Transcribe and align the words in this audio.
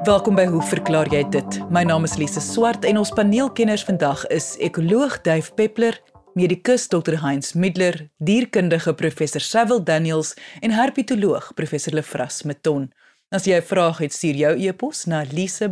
Welkom 0.00 0.32
by 0.34 0.46
Hoe 0.48 0.62
verklaar 0.64 1.10
jy 1.12 1.20
dit? 1.28 1.58
My 1.68 1.82
naam 1.84 2.06
is 2.08 2.16
Lise 2.16 2.40
Swart 2.40 2.86
en 2.88 2.96
ons 2.96 3.10
paneelkenners 3.12 3.82
vandag 3.84 4.22
is 4.32 4.56
ekoloog 4.64 5.20
Duif 5.26 5.52
Peppler, 5.58 6.00
medikus 6.32 6.88
Dr. 6.88 7.20
Heinz 7.20 7.52
Middler, 7.52 8.08
dierkundige 8.16 8.94
professor 8.96 9.44
Sewil 9.44 9.84
Daniels 9.84 10.32
en 10.64 10.72
herpetoloog 10.72 11.52
professor 11.54 11.92
Lefras 11.92 12.42
Meton. 12.48 12.88
As 13.28 13.44
jy 13.44 13.60
'n 13.60 13.62
vraag 13.62 13.98
het, 13.98 14.12
stuur 14.12 14.34
jou 14.34 14.56
e-pos 14.56 15.04
na 15.04 15.22
lise@rsg.co.za. 15.22 15.66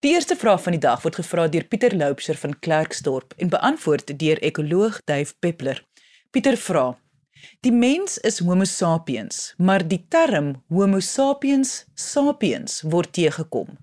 Die 0.00 0.12
eerste 0.12 0.36
vraag 0.36 0.62
van 0.62 0.72
die 0.72 0.80
dag 0.80 1.02
word 1.02 1.14
gevra 1.14 1.48
deur 1.48 1.64
Pieter 1.64 1.96
Loupsher 1.96 2.36
van 2.36 2.58
Klerksdorp 2.58 3.32
en 3.36 3.48
beantwoord 3.48 4.18
deur 4.18 4.38
ekoloog 4.42 5.00
Duif 5.04 5.34
Peppler. 5.38 5.84
Pieter 6.30 6.56
vra: 6.56 6.98
Die 7.60 7.72
mens 7.72 8.18
is 8.18 8.38
Homo 8.38 8.64
sapiens, 8.64 9.54
maar 9.56 9.88
die 9.88 10.04
term 10.08 10.62
Homo 10.68 11.00
sapiens 11.00 11.84
sapiens 11.94 12.82
word 12.82 13.12
teëgekom. 13.12 13.78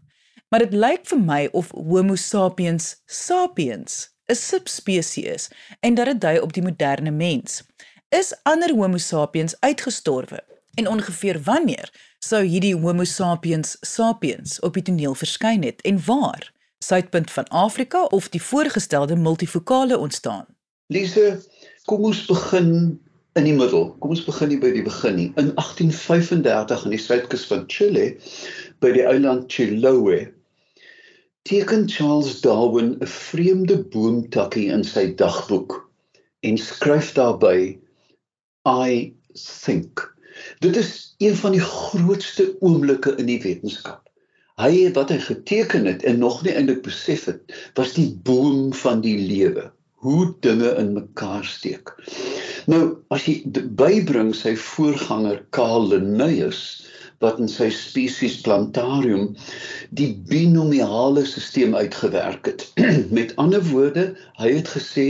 Maar 0.50 0.66
dit 0.66 0.73
lyk 0.73 1.05
vir 1.09 1.20
my 1.20 1.41
of 1.52 1.72
Homo 1.72 2.16
sapiens 2.16 2.95
sapiens 3.05 4.09
'n 4.30 4.36
subspesies 4.36 5.26
is 5.26 5.50
en 5.80 5.94
dat 5.94 6.05
dit 6.05 6.22
dui 6.22 6.40
op 6.40 6.53
die 6.53 6.64
moderne 6.64 7.12
mens. 7.12 7.64
Is 8.09 8.34
ander 8.44 8.70
Homo 8.76 8.98
sapiens 8.98 9.55
uitgestorwe? 9.59 10.44
En 10.73 10.88
ongeveer 10.88 11.41
wanneer 11.44 12.16
sou 12.20 12.44
hierdie 12.44 12.76
Homo 12.76 13.03
sapiens 13.03 13.78
sapiens 13.81 14.59
op 14.59 14.73
die 14.73 14.84
toneel 14.84 15.16
verskyn 15.16 15.64
het 15.64 15.81
en 15.81 16.05
waar? 16.05 16.53
Suidpunt 16.80 17.31
van 17.31 17.48
Afrika 17.48 18.03
of 18.03 18.30
die 18.30 18.41
voorgestelde 18.41 19.16
multifokale 19.16 19.98
ontstaan? 19.98 20.45
Lise, 20.88 21.41
kom 21.86 22.03
ons 22.03 22.26
begin 22.26 23.00
in 23.39 23.48
die 23.48 23.55
middel. 23.55 23.89
Kom 24.03 24.11
ons 24.16 24.25
begin 24.25 24.52
nie 24.52 24.59
by 24.59 24.71
die 24.75 24.84
begin 24.84 25.16
nie. 25.16 25.27
In 25.39 25.53
1835 25.55 26.85
in 26.88 26.95
die 26.95 27.02
suidkus 27.02 27.45
van 27.47 27.63
Chile 27.71 28.09
by 28.84 28.91
die 28.95 29.05
eiland 29.07 29.47
Chiloé 29.53 30.27
teken 31.47 31.88
Charles 31.89 32.41
Darwin 32.44 32.97
'n 32.99 33.08
vreemde 33.08 33.80
boomtakkie 33.94 34.67
in 34.75 34.83
sy 34.83 35.08
dagboek 35.22 35.77
en 36.44 36.59
skryf 36.59 37.14
daarby 37.16 37.80
I 38.67 39.14
think. 39.33 40.03
Dit 40.59 40.75
is 40.75 41.16
een 41.23 41.36
van 41.36 41.55
die 41.55 41.64
grootste 41.64 42.52
oomblikke 42.59 43.16
in 43.17 43.31
die 43.31 43.39
wetenskap. 43.42 44.03
Hy 44.59 44.92
wat 44.94 45.09
hy 45.16 45.19
geteken 45.23 45.88
het 45.88 46.03
en 46.03 46.19
nog 46.19 46.44
nie 46.44 46.52
eintlik 46.52 46.83
besef 46.83 47.25
het, 47.31 47.55
was 47.80 47.95
die 47.95 48.11
boom 48.23 48.73
van 48.75 49.02
die 49.02 49.17
lewe 49.17 49.71
hoe 50.03 50.33
dinge 50.39 50.69
in 50.80 50.94
mekaar 50.95 51.45
steek. 51.45 51.92
Nou 52.72 52.83
as 53.16 53.25
jy 53.28 53.42
bybring 53.80 54.31
sy 54.36 54.55
voorganger 54.59 55.42
Karl 55.55 55.89
Linnaeus 55.92 56.61
wat 57.23 57.39
in 57.44 57.50
sy 57.52 57.67
species 57.75 58.38
plantarium 58.45 59.33
die 60.00 60.14
binomiale 60.30 61.25
stelsel 61.27 61.75
uitgewerk 61.75 62.47
het. 62.47 62.64
Met 63.17 63.36
ander 63.42 63.64
woorde, 63.72 64.14
hy 64.39 64.53
het 64.59 64.72
gesê 64.72 65.09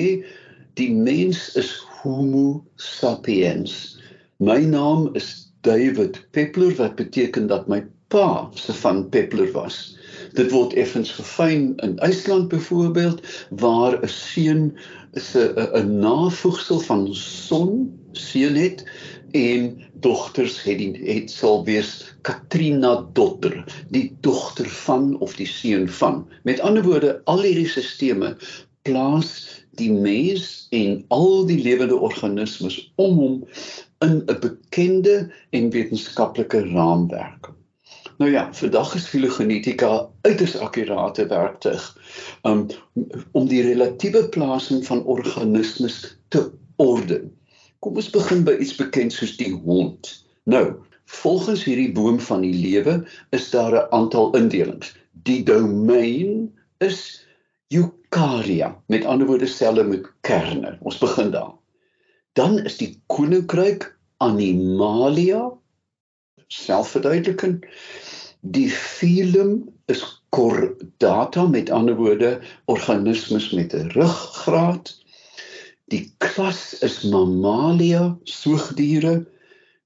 die 0.79 0.89
mens 0.95 1.49
is 1.59 1.75
Homo 1.99 2.63
sapiens. 2.81 3.99
My 4.39 4.61
naam 4.63 5.09
is 5.19 5.49
David 5.67 6.17
Peppler 6.31 6.73
wat 6.79 6.95
beteken 6.95 7.49
dat 7.51 7.67
my 7.67 7.83
pa 8.09 8.49
se 8.55 8.73
van 8.81 9.03
Peppler 9.11 9.51
was. 9.53 9.98
Dit 10.37 10.51
word 10.51 10.73
effens 10.77 11.11
gefyn 11.17 11.73
in 11.85 11.97
IJsland 12.05 12.47
byvoorbeeld 12.51 13.21
waar 13.49 13.95
'n 14.01 14.07
seun 14.07 14.77
is 15.17 15.29
'n 15.35 15.53
'n 15.79 15.99
navoegsel 15.99 16.79
van 16.79 17.07
son 17.15 17.71
seun 18.11 18.55
het 18.55 18.83
en 19.31 19.81
dogters 19.93 20.63
het 20.63 20.77
die 20.77 20.93
het 21.13 21.31
sal 21.31 21.63
wees 21.65 22.13
Katrina 22.21 23.09
dotter 23.13 23.63
die 23.89 24.17
dogter 24.21 24.69
van 24.69 25.17
of 25.19 25.35
die 25.35 25.47
seun 25.47 25.89
van. 25.89 26.27
Met 26.43 26.59
ander 26.59 26.83
woorde 26.83 27.21
al 27.23 27.41
hierdie 27.41 27.69
sisteme 27.69 28.35
plaas 28.81 29.63
die 29.81 29.91
mens 29.91 30.67
en 30.69 31.05
al 31.07 31.45
die 31.45 31.61
lewende 31.63 31.95
organismes 31.95 32.91
om 32.95 33.17
hom 33.17 33.47
in 34.05 34.21
'n 34.25 34.39
bekende 34.39 35.31
en 35.49 35.69
wetenskaplike 35.69 36.65
raamwerk 36.69 37.57
Nou 38.19 38.31
ja, 38.31 38.49
vandag 38.53 38.95
is 38.95 39.07
filogenetika 39.07 40.09
uiters 40.21 40.57
akkurate 40.59 41.23
werktuig 41.31 41.83
um, 42.43 42.65
om 43.31 43.45
die 43.47 43.61
relatiewe 43.63 44.25
plasing 44.33 44.81
van 44.83 45.05
organismes 45.07 46.01
te 46.27 46.41
orden. 46.83 47.29
Kom 47.79 47.95
ons 47.95 48.09
begin 48.11 48.43
by 48.43 48.57
iets 48.59 48.75
bekend 48.75 49.15
soos 49.15 49.37
die 49.39 49.53
hond. 49.63 50.11
Nou, 50.51 50.65
volgens 51.21 51.63
hierdie 51.63 51.93
boom 51.95 52.19
van 52.19 52.43
die 52.43 52.51
lewe 52.51 52.97
is 53.31 53.47
daar 53.55 53.77
'n 53.77 53.87
aantal 53.95 54.35
indelings. 54.35 54.91
Die 55.23 55.39
domein 55.47 56.51
is 56.83 57.23
eukarya, 57.71 58.75
met 58.91 59.07
ander 59.07 59.27
woorde 59.31 59.47
selle 59.47 59.83
met 59.83 60.11
kerne. 60.27 60.75
Ons 60.83 60.99
begin 60.99 61.31
daar. 61.31 61.55
Dan 62.35 62.59
is 62.59 62.77
die 62.83 62.99
koninkryk 63.07 63.87
animalia 64.17 65.47
selfverduideliking. 66.49 67.61
Die 68.41 68.69
filum 68.69 69.69
is 69.91 70.03
chordata 70.29 71.47
met 71.47 71.69
ander 71.69 71.95
woorde 71.95 72.39
organismes 72.65 73.49
met 73.51 73.73
'n 73.73 73.91
ruggraat. 73.95 74.95
Die 75.89 76.13
klas 76.17 76.77
is 76.79 77.01
Mammalia, 77.03 78.17
soogdiere. 78.23 79.25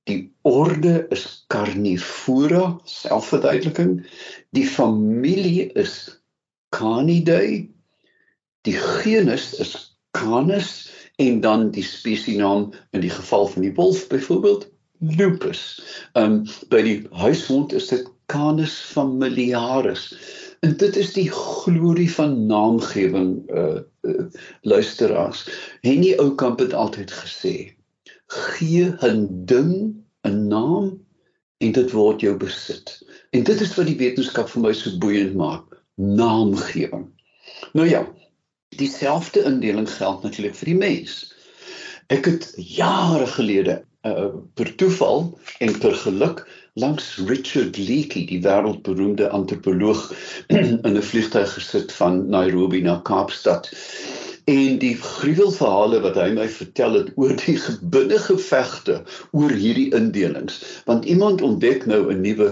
Die 0.04 0.32
orde 0.42 1.06
is 1.10 1.46
Carnivora, 1.48 2.80
selfverduideliking. 2.84 4.04
Die 4.52 4.68
familie 4.68 5.72
is 5.74 6.22
Canidae. 6.70 7.70
Die 8.62 8.78
genus 8.78 9.54
is 9.54 9.98
Canis 10.12 10.92
en 11.16 11.40
dan 11.42 11.72
die 11.72 11.84
spesiesnaam 11.84 12.74
in 12.92 13.02
die 13.02 13.10
geval 13.10 13.48
van 13.48 13.62
die 13.62 13.74
wolf 13.74 14.08
byvoorbeeld 14.08 14.73
Lupus. 15.04 15.82
Um 16.16 16.44
by 16.72 16.82
die 16.86 16.98
huishond 17.12 17.74
is 17.76 17.90
dit 17.92 18.08
Canis 18.32 18.76
familiaris. 18.94 20.14
En 20.64 20.78
dit 20.80 20.96
is 20.96 21.12
die 21.14 21.28
glorie 21.32 22.10
van 22.14 22.46
naamgewing 22.48 23.34
uh, 23.52 23.82
uh 24.08 24.26
luisteraars. 24.62 25.44
Henny 25.84 26.14
Oukamp 26.24 26.64
het 26.64 26.74
altyd 26.74 27.12
gesê: 27.12 27.56
"Gee 28.28 28.96
'n 29.04 29.28
ding 29.46 29.74
'n 30.24 30.48
naam 30.48 31.04
en 31.58 31.72
dit 31.72 31.92
word 31.92 32.22
jou 32.22 32.38
besit." 32.38 33.04
En 33.32 33.44
dit 33.44 33.62
is 33.62 33.76
wat 33.76 33.88
die 33.92 34.00
wetenskap 34.00 34.50
vir 34.50 34.62
my 34.62 34.74
so 34.74 34.98
boeiend 34.98 35.36
maak, 35.36 35.84
naamgewing. 35.96 37.10
Nou 37.74 37.90
ja, 37.90 38.08
dieselfde 38.80 39.44
indeling 39.44 39.90
geld 39.90 40.24
natuurlik 40.24 40.56
vir 40.56 40.66
die 40.66 40.80
mens. 40.80 41.34
Ek 42.08 42.26
het 42.26 42.54
jare 42.56 43.28
gelede 43.28 43.84
uh, 44.04 44.32
per 44.54 44.76
toeval 44.76 45.40
en 45.60 45.78
per 45.80 45.96
geluk 45.96 46.44
langs 46.74 47.06
Richard 47.28 47.78
Leakey, 47.78 48.26
die 48.26 48.42
wêreldberoemde 48.42 49.30
antropoloog, 49.30 50.02
in 50.88 50.98
'n 50.98 51.02
vliegtuig 51.02 51.54
gesit 51.54 51.94
van 52.00 52.30
Nairobi 52.30 52.82
na 52.82 53.00
Kaapstad. 53.04 53.70
En 54.50 54.80
die 54.80 54.96
gruwelverhale 55.00 56.02
wat 56.04 56.18
hy 56.20 56.32
my 56.36 56.50
vertel 56.50 56.98
het 57.00 57.12
oor 57.16 57.36
die 57.46 57.56
gebinne 57.58 58.20
gevegte 58.20 59.04
oor 59.32 59.54
hierdie 59.54 59.94
indelings, 59.96 60.60
want 60.90 61.06
iemand 61.06 61.42
ontdek 61.42 61.86
nou 61.86 62.02
'n 62.12 62.22
nuwe 62.22 62.50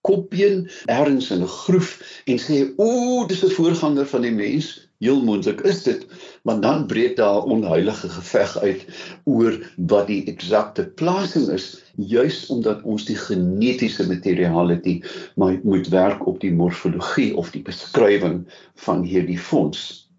kopbeen 0.00 0.70
ergens 0.86 1.30
in 1.30 1.42
'n 1.42 1.54
groef 1.66 1.90
en 2.24 2.38
sê 2.38 2.62
o, 2.76 3.26
dis 3.26 3.44
'n 3.44 3.54
voorganger 3.58 4.06
van 4.06 4.22
die 4.22 4.32
mens 4.32 4.88
heel 5.02 5.22
moontlik 5.26 5.60
is 5.66 5.82
dit 5.82 6.06
maar 6.46 6.60
dan 6.60 6.86
breek 6.86 7.16
daar 7.16 7.42
'n 7.42 7.50
onheilige 7.56 8.08
geveg 8.08 8.58
uit 8.58 8.86
oor 9.24 9.58
wat 9.76 10.06
die 10.06 10.24
eksakte 10.30 10.86
plasing 10.86 11.48
is 11.48 11.82
juis 11.96 12.46
omdat 12.46 12.82
ons 12.82 13.04
die 13.04 13.16
genetiese 13.16 14.06
materiality 14.06 15.02
maar 15.36 15.58
moet 15.62 15.88
werk 15.88 16.26
op 16.26 16.40
die 16.40 16.52
morfologie 16.52 17.36
of 17.36 17.50
die 17.50 17.62
beskrywing 17.62 18.46
van 18.74 19.02
hierdie 19.02 19.38
fonds. 19.38 20.10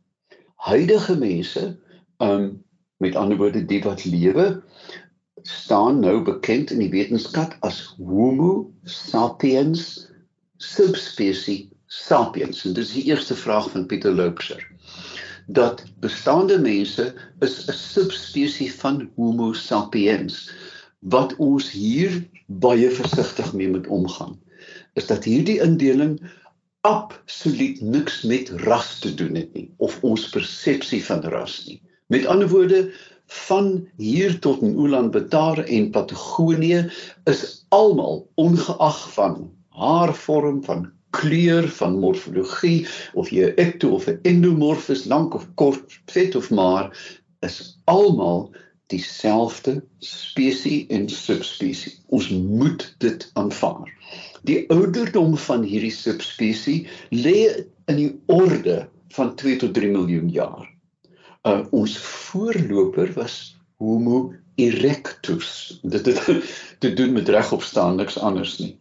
Huidige 0.56 1.18
mense 1.18 1.78
um 2.18 2.64
met 2.98 3.16
ander 3.16 3.38
woorde 3.38 3.66
die 3.66 3.84
wat 3.84 4.06
lewe 4.06 4.64
staan 5.42 6.00
nou 6.00 6.22
bekend 6.24 6.72
in 6.72 6.80
die 6.80 6.92
wetenskap 6.92 7.56
as 7.60 7.96
homo 7.98 8.72
sapiens 8.84 10.12
subspesies 10.58 11.68
sapiens. 11.88 12.66
En 12.66 12.74
dis 12.74 12.94
die 12.94 13.04
eerste 13.04 13.36
vraag 13.36 13.70
van 13.70 13.86
Pieter 13.86 14.12
Loubser 14.12 14.73
dat 15.48 15.84
bestaande 16.00 16.60
mense 16.60 17.14
is 17.40 17.66
'n 17.68 17.74
subspesies 17.74 18.76
van 18.76 19.10
Homo 19.16 19.54
sapiens 19.54 20.52
wat 21.00 21.36
ons 21.36 21.72
hier 21.72 22.24
baie 22.48 22.90
versigtig 22.92 23.54
mee 23.54 23.70
moet 23.70 23.88
omgaan 23.88 24.40
is 24.94 25.08
dat 25.08 25.24
hierdie 25.24 25.60
indeling 25.62 26.20
absoluut 26.84 27.82
niks 27.82 28.22
met 28.28 28.50
ras 28.68 29.00
te 29.00 29.14
doen 29.16 29.36
het 29.40 29.54
nie 29.56 29.70
of 29.78 29.98
ons 30.04 30.28
persepsie 30.30 31.02
van 31.06 31.24
ras 31.34 31.64
nie. 31.68 31.80
Met 32.12 32.26
ander 32.28 32.50
woorde 32.52 32.82
van 33.48 33.88
hier 33.98 34.36
tot 34.44 34.62
in 34.62 34.76
Ulaanbaatar 34.78 35.64
en 35.64 35.90
Patagonië 35.96 36.82
is 37.30 37.66
almal 37.70 38.28
ongeag 38.36 39.00
van 39.14 39.38
haarvorm, 39.70 40.60
van 40.64 40.92
kleur, 41.14 41.68
van 41.80 42.00
morfologie 42.02 42.88
of 43.14 43.30
jy 43.30 43.50
'n 43.52 43.58
ekto 43.66 43.94
of 43.98 44.08
'n 44.08 44.20
endomorf 44.24 44.90
is, 44.90 45.06
lank 45.06 45.36
of 45.38 45.48
kort, 45.56 46.00
vet 46.12 46.36
of 46.36 46.50
maar, 46.50 46.90
is 47.42 47.78
almal 47.86 48.52
dieselfde 48.92 49.82
spesies 50.00 50.88
en 50.90 51.10
subspesies. 51.10 52.02
Ons 52.08 52.30
moet 52.30 52.86
dit 53.04 53.26
aanvaar. 53.40 53.90
Die 54.44 54.64
ouderdom 54.74 55.38
van 55.38 55.64
hierdie 55.64 55.94
subspesies 55.94 56.90
lê 57.10 57.38
in 57.92 58.00
die 58.00 58.12
orde 58.26 58.84
van 59.16 59.36
2 59.40 59.58
tot 59.64 59.74
3 59.74 59.92
miljoen 59.96 60.30
jaar. 60.30 60.68
Uh 61.48 61.64
ons 61.72 61.98
voorloper 61.98 63.12
was 63.18 63.56
Homo 63.84 64.34
erectus. 64.56 65.80
Dit 65.84 66.06
het 66.06 66.22
te 66.84 66.94
doen 66.94 67.14
met 67.14 67.30
regopstaan 67.30 67.96
niks 68.00 68.18
anders 68.20 68.58
nie. 68.60 68.76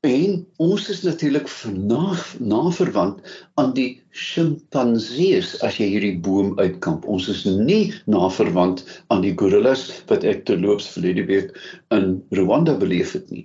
En 0.00 0.46
ons 0.56 0.88
is 0.88 1.02
natuurlik 1.04 1.48
naverwant 2.40 3.18
aan 3.60 3.74
die 3.76 3.88
sjimpansees 4.16 5.50
as 5.66 5.76
jy 5.76 5.90
hierdie 5.90 6.14
boom 6.24 6.54
uitkamp. 6.56 7.04
Ons 7.04 7.28
is 7.28 7.42
nie 7.44 7.92
naverwant 8.08 8.80
aan 9.12 9.20
die 9.26 9.34
gorillas 9.36 9.84
wat 10.08 10.24
ek 10.24 10.46
terloops 10.48 10.88
verlede 10.94 11.26
week 11.28 11.52
in 11.92 12.16
Rwanda 12.32 12.78
beleef 12.80 13.12
het 13.12 13.28
nie. 13.28 13.44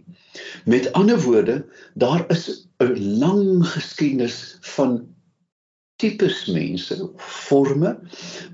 Met 0.64 0.88
ander 0.96 1.20
woorde, 1.28 1.60
daar 2.00 2.24
is 2.32 2.48
'n 2.80 2.96
lang 3.20 3.68
geskiedenis 3.76 4.56
van 4.78 5.02
tipes 6.00 6.46
mense, 6.48 6.96
forme 7.20 7.98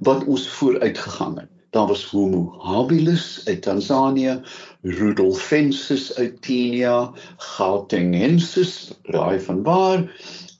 wat 0.02 0.26
ons 0.26 0.50
vooruit 0.58 0.98
gegaan 0.98 1.38
het. 1.38 1.61
Daar 1.72 1.88
was 1.88 2.04
Homo 2.06 2.56
habilis 2.60 3.42
uit 3.46 3.62
Tansanië, 3.62 4.42
Rudolfensis 4.82 6.16
uit 6.16 6.40
Kenia, 6.40 7.14
Gautenghensis, 7.38 8.92
raai 9.04 9.40
van 9.40 9.64
waar, 9.64 10.04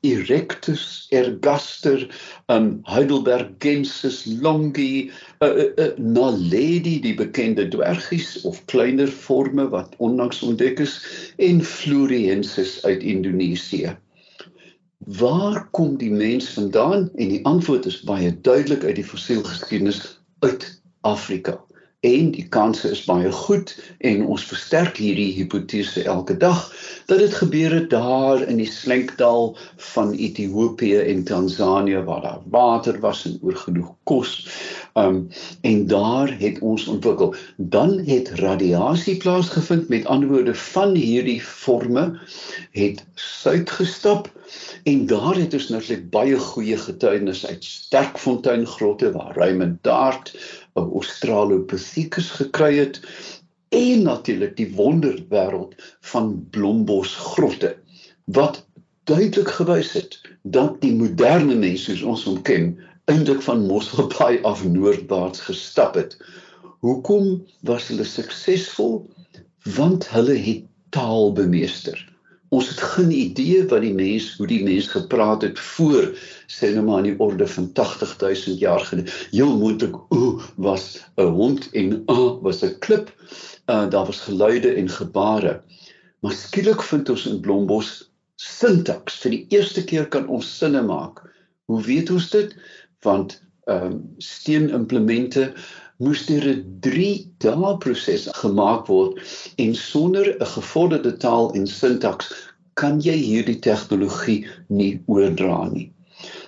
Erectus 0.02 1.08
ergaster, 1.12 2.08
um 2.48 2.80
Heidelbergensis 2.88 4.24
longi, 4.40 5.12
uh, 5.44 5.50
uh, 5.50 5.68
uh, 5.76 5.92
Naledi, 5.98 6.96
die 7.04 7.14
bekende 7.20 7.68
dwergies 7.68 8.42
of 8.48 8.64
kleiner 8.72 9.12
forme 9.12 9.68
wat 9.70 10.00
onlangs 10.00 10.40
ontdek 10.48 10.80
is, 10.80 10.96
en 11.38 11.60
Floriensis 11.60 12.80
uit 12.88 13.04
Indonesië. 13.04 13.98
Waar 15.20 15.68
kom 15.76 15.98
die 15.98 16.12
mens 16.12 16.54
vandaan? 16.56 17.10
En 17.16 17.36
die 17.36 17.46
antwoord 17.46 17.86
is 17.86 18.00
baie 18.08 18.32
duidelik 18.42 18.84
uit 18.88 18.96
die 18.96 19.10
fossielgeskiedenis 19.12 20.06
uit 20.40 20.81
Afrika. 21.02 21.60
En 22.02 22.32
die 22.34 22.48
kanse 22.50 22.90
is 22.90 23.04
baie 23.06 23.30
goed 23.32 23.72
en 24.10 24.24
ons 24.26 24.44
versterk 24.50 24.98
hierdie 24.98 25.36
hipotese 25.36 26.02
elke 26.10 26.34
dag 26.42 26.62
dat 27.12 27.22
dit 27.22 27.36
gebeur 27.38 27.76
het 27.76 27.92
daar 27.92 28.42
in 28.42 28.58
die 28.58 28.70
slenkdal 28.70 29.52
van 29.92 30.16
Ethiopië 30.18 31.04
en 31.12 31.22
Tansanië 31.30 32.02
waar 32.08 32.24
daar 32.26 32.40
water 32.56 32.98
was 33.06 33.22
en 33.30 33.38
oor 33.46 33.60
genoeg 33.66 33.94
kos. 34.10 34.34
Um 34.98 35.28
en 35.62 35.86
daar 35.88 36.34
het 36.40 36.58
ons 36.60 36.88
ontwikkel. 36.90 37.36
Dan 37.58 38.00
het 38.10 38.34
radiasie 38.42 39.18
plaasgevind 39.22 39.94
met 39.94 40.10
ander 40.10 40.30
woorde 40.34 40.56
van 40.56 40.98
hierdie 40.98 41.42
forme 41.42 42.18
het 42.72 43.06
suid 43.14 43.70
gestap 43.70 44.32
En 44.84 45.06
daar 45.06 45.36
het 45.36 45.54
ons 45.54 45.68
natuurlik 45.70 46.10
baie 46.10 46.38
goeie 46.40 46.78
getuienis 46.78 47.46
uit 47.48 47.64
Sterkfontein 47.64 48.66
grotte 48.68 49.12
waar 49.12 49.36
Raymond 49.36 49.84
Dart 49.84 50.34
'n 50.34 50.61
Australopithecus 50.74 52.30
gekry 52.40 52.76
het 52.78 53.00
en 53.70 54.04
natuurlik 54.04 54.56
die 54.58 54.70
wonderwêreld 54.76 55.76
van 56.14 56.34
Blombos 56.52 57.16
grotte 57.16 57.76
wat 58.26 58.66
duidelik 59.04 59.50
gewys 59.50 59.92
het 59.92 60.20
dat 60.44 60.82
die 60.82 60.94
moderne 60.96 61.56
mens 61.56 61.88
soos 61.88 62.04
ons 62.14 62.24
hom 62.30 62.42
ken 62.48 62.76
eintlik 63.12 63.42
van 63.42 63.66
Mosselbaai 63.68 64.42
af 64.48 64.64
noordwaarts 64.64 65.40
gestap 65.48 65.96
het. 66.00 66.18
Hoekom 66.80 67.46
was 67.68 67.88
hulle 67.88 68.06
suksesvol? 68.08 69.02
Want 69.76 70.10
hulle 70.10 70.38
het 70.38 70.64
taal 70.90 71.32
bemeester 71.34 72.11
ons 72.52 72.68
het 72.68 72.82
geen 72.94 73.12
idee 73.16 73.64
wat 73.72 73.84
die 73.86 73.94
mens 73.96 74.34
hoe 74.38 74.48
die 74.50 74.64
mens 74.64 74.90
gepraat 74.92 75.46
het 75.46 75.60
voor 75.60 76.10
sê 76.52 76.74
nou 76.76 76.84
maar 76.88 77.00
in 77.00 77.14
die 77.14 77.20
orde 77.24 77.48
van 77.48 77.70
80000 77.74 78.60
jaar 78.60 78.84
gelede. 78.90 79.12
Heel 79.32 79.54
moontlik 79.58 79.96
o 80.12 80.42
was 80.56 81.00
'n 81.16 81.32
hond 81.38 81.70
en 81.72 82.04
a 82.12 82.20
was 82.44 82.64
'n 82.64 82.76
klip. 82.80 83.14
Uh, 83.72 83.90
daar 83.90 84.06
was 84.06 84.20
geluide 84.28 84.74
en 84.74 84.90
gebare. 84.90 85.62
Maar 86.20 86.34
skielik 86.34 86.82
vind 86.82 87.10
ons 87.10 87.26
in 87.26 87.40
blombos 87.40 88.12
sintaks 88.36 89.20
vir 89.24 89.32
die 89.32 89.46
eerste 89.50 89.84
keer 89.84 90.08
kan 90.08 90.28
ons 90.28 90.58
sinne 90.58 90.82
maak. 90.82 91.24
Hoe 91.66 91.82
weet 91.82 92.12
ons 92.12 92.30
dit? 92.30 92.56
Want 93.02 93.40
ehm 93.66 93.86
um, 93.86 94.14
steenimplemente 94.18 95.54
moes 96.02 96.22
deur 96.28 96.46
'n 96.52 96.62
3 96.86 97.10
dae 97.44 97.72
proses 97.84 98.24
gemaak 98.42 98.88
word 98.94 99.20
en 99.66 99.76
sonder 99.76 100.28
'n 100.34 100.52
gevorderde 100.56 101.14
taal 101.26 101.52
en 101.58 101.68
sintaks 101.68 102.32
kan 102.82 103.02
jy 103.08 103.18
hierdie 103.18 103.60
tegnologie 103.68 104.48
nie 104.70 104.94
oordra 105.06 105.60
nie. 105.74 105.92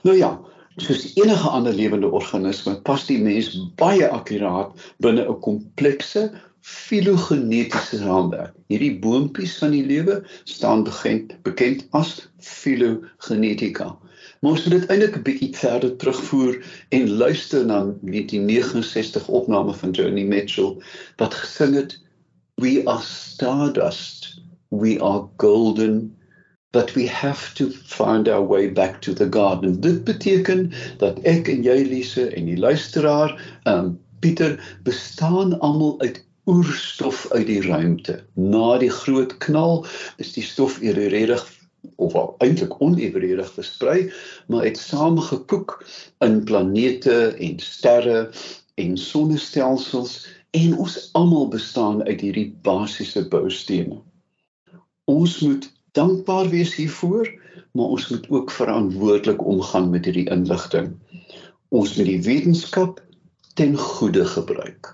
Nou 0.08 0.16
ja, 0.18 0.32
soos 0.78 1.04
enige 1.22 1.50
ander 1.50 1.74
lewende 1.74 2.10
organisme 2.20 2.74
pas 2.88 3.06
die 3.10 3.20
mens 3.22 3.52
baie 3.82 4.08
akkuraat 4.10 4.74
binne 5.06 5.28
'n 5.28 5.40
komplekse 5.48 6.32
filogenetiese 6.64 8.00
raamwerk. 8.06 8.56
Hierdie 8.72 8.96
boontjies 9.04 9.58
van 9.60 9.72
die 9.76 9.86
lewe 9.86 10.24
staan 10.50 10.84
bekend 10.88 11.36
bekend 11.44 11.86
as 11.92 12.16
filogenetika. 12.40 13.92
Maar 14.44 14.52
ons 14.52 14.64
moet 14.64 14.74
dit 14.76 14.90
eintlik 14.92 15.14
'n 15.16 15.22
bietjie 15.24 15.54
verder 15.56 15.92
terugvoer 15.96 16.56
en 16.90 17.12
luister 17.20 17.62
na 17.66 17.78
1969 18.02 19.28
opname 19.28 19.74
van 19.74 19.92
Joni 19.92 20.26
Mitchell 20.26 20.74
wat 21.16 21.34
gesing 21.34 21.76
het 21.76 21.96
We 22.56 22.82
are 22.86 23.02
stardust, 23.02 24.42
we 24.68 25.00
are 25.00 25.30
golden, 25.38 26.18
but 26.72 26.94
we 26.94 27.08
have 27.08 27.56
to 27.56 27.70
find 27.70 28.28
our 28.28 28.48
way 28.48 28.74
back 28.74 29.02
to 29.02 29.14
the 29.14 29.28
garden. 29.30 29.80
Dit 29.80 30.04
beteken 30.04 30.72
dat 30.98 31.20
ek 31.20 31.48
en 31.48 31.64
jy 31.64 31.80
Lise 31.88 32.28
en 32.28 32.46
die 32.52 32.60
luisteraar, 32.60 33.40
um 33.64 33.96
Pieter 34.20 34.60
bestaan 34.84 35.60
almal 35.60 36.00
uit 36.02 36.26
oerstof 36.46 37.32
uit 37.32 37.48
die 37.48 37.62
ruimte. 37.62 38.20
Na 38.36 38.78
die 38.78 38.92
groot 38.92 39.38
knal 39.38 39.86
is 40.18 40.36
die 40.36 40.44
stof 40.44 40.82
eerder 40.82 41.10
of 41.96 42.16
al 42.16 42.36
eintlik 42.46 42.76
onevenredig 42.82 43.52
versprei, 43.54 44.12
maar 44.48 44.64
het 44.66 44.78
saamgekook 44.78 45.76
in 46.20 46.44
planete 46.44 47.36
en 47.38 47.60
sterre 47.60 48.30
en 48.76 48.98
sonnestelsels 48.98 50.28
en 50.52 50.78
ons 50.78 51.10
almal 51.18 51.48
bestaan 51.48 52.04
uit 52.04 52.22
hierdie 52.22 52.50
basiese 52.66 53.28
boustene. 53.28 54.02
Ons 55.10 55.40
moet 55.40 55.70
dankbaar 55.98 56.50
wees 56.50 56.76
hiervoor, 56.76 57.30
maar 57.74 57.86
ons 57.98 58.08
moet 58.10 58.30
ook 58.30 58.52
verantwoordelik 58.52 59.46
omgaan 59.46 59.90
met 59.90 60.06
hierdie 60.06 60.30
inligting. 60.30 60.94
Ons 61.74 61.96
moet 61.98 62.06
die 62.06 62.22
wetenskap 62.22 63.02
ten 63.58 63.78
goeie 63.78 64.26
gebruik. 64.26 64.94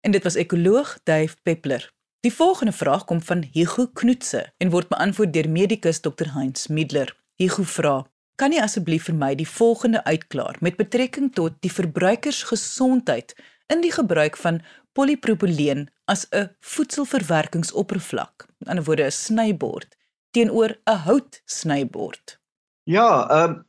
En 0.00 0.12
dit 0.12 0.22
was 0.22 0.34
ekoloog 0.34 0.98
Dave 1.04 1.36
Peppler. 1.42 1.95
Die 2.26 2.34
volgende 2.34 2.72
vraag 2.72 3.04
kom 3.04 3.20
van 3.22 3.44
Hugo 3.52 3.84
Knoetse 3.86 4.40
en 4.58 4.70
word 4.74 4.88
beantwoord 4.90 5.30
deur 5.30 5.46
medikus 5.46 6.00
Dr 6.02 6.32
Heinz 6.34 6.64
Middler. 6.66 7.12
Hugo 7.38 7.62
vra: 7.62 7.92
"Kan 8.34 8.50
jy 8.50 8.64
asseblief 8.64 9.04
vir 9.06 9.14
my 9.14 9.28
die 9.38 9.46
volgende 9.46 10.00
uitklaar 10.04 10.58
met 10.60 10.76
betrekking 10.76 11.28
tot 11.36 11.60
die 11.62 11.70
verbruikersgesondheid 11.70 13.36
in 13.70 13.84
die 13.84 13.92
gebruik 13.94 14.40
van 14.42 14.58
polipropyleen 14.98 15.86
as 16.10 16.26
'n 16.32 16.50
voedselverwerkingsoppervlak, 16.60 18.34
aan 18.42 18.66
'n 18.66 18.70
ander 18.70 18.84
woorde 18.84 19.06
'n 19.06 19.10
snybord, 19.10 19.96
teenoor 20.30 20.74
'n 20.74 20.98
houtsnybord?" 21.06 22.40
Ja, 22.82 23.28
ehm 23.30 23.50
um, 23.50 23.64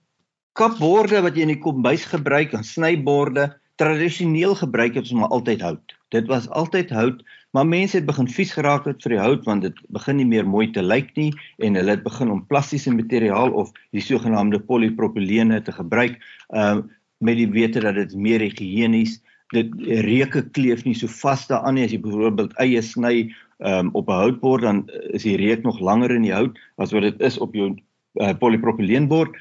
kapborde 0.53 1.21
wat 1.21 1.35
jy 1.35 1.41
in 1.41 1.53
die 1.53 1.61
kombuis 1.61 2.05
gebruik 2.05 2.53
en 2.53 2.63
snyborde 2.63 3.53
tradisioneel 3.75 4.55
gebruik 4.55 4.93
het 4.93 5.03
ons 5.03 5.19
maar 5.21 5.29
altyd 5.29 5.61
hout. 5.61 5.97
Dit 6.09 6.25
was 6.27 6.49
altyd 6.49 6.89
hout 6.89 7.21
Maar 7.55 7.67
mense 7.67 7.97
het 7.97 8.05
begin 8.05 8.27
vies 8.27 8.51
geraak 8.53 8.85
het 8.85 9.03
vir 9.03 9.15
die 9.15 9.21
hout 9.23 9.45
want 9.47 9.63
dit 9.65 9.77
begin 9.95 10.19
nie 10.19 10.27
meer 10.27 10.47
mooi 10.47 10.67
te 10.71 10.83
lyk 10.83 11.13
nie 11.15 11.31
en 11.63 11.79
hulle 11.79 11.95
het 11.95 12.03
begin 12.03 12.31
om 12.33 12.43
plastiese 12.49 12.91
materiaal 12.91 13.53
of 13.55 13.71
die 13.95 14.03
sogenaamde 14.03 14.59
polipropilene 14.59 15.61
te 15.63 15.71
gebruik 15.71 16.19
um 16.53 16.87
met 17.17 17.39
die 17.39 17.49
wete 17.49 17.81
dat 17.81 17.95
dit 17.97 18.13
meer 18.13 18.43
higienies 18.43 19.17
dit 19.55 19.71
reuke 20.05 20.43
kleef 20.53 20.83
nie 20.85 20.93
so 20.93 21.09
vas 21.09 21.47
daaraan 21.49 21.79
nie 21.79 21.87
as 21.87 21.95
jy 21.95 22.01
byvoorbeeld 22.03 22.53
eie 22.61 22.81
sny 22.83 23.31
um 23.65 23.89
op 23.97 24.09
'n 24.09 24.21
houtbord 24.21 24.61
dan 24.67 24.83
is 25.15 25.23
die 25.23 25.39
reuk 25.39 25.63
nog 25.63 25.79
langer 25.79 26.11
in 26.11 26.27
die 26.27 26.35
hout 26.35 26.59
as 26.77 26.91
wat 26.91 27.07
dit 27.07 27.21
is 27.21 27.39
op 27.39 27.55
jou 27.55 27.73
uh, 27.73 28.33
polipropileenbord 28.37 29.33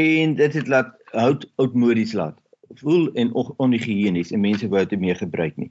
en 0.00 0.34
dit 0.34 0.52
het 0.52 0.68
laat 0.68 0.96
hout 1.12 1.46
oudmodies 1.56 2.12
laat 2.12 2.40
voel 2.78 3.10
en 3.14 3.32
onhigiënies 3.34 4.30
en 4.32 4.40
mense 4.40 4.68
wou 4.68 4.84
dit 4.86 5.00
meer 5.00 5.16
gebruik 5.16 5.56
nie. 5.56 5.70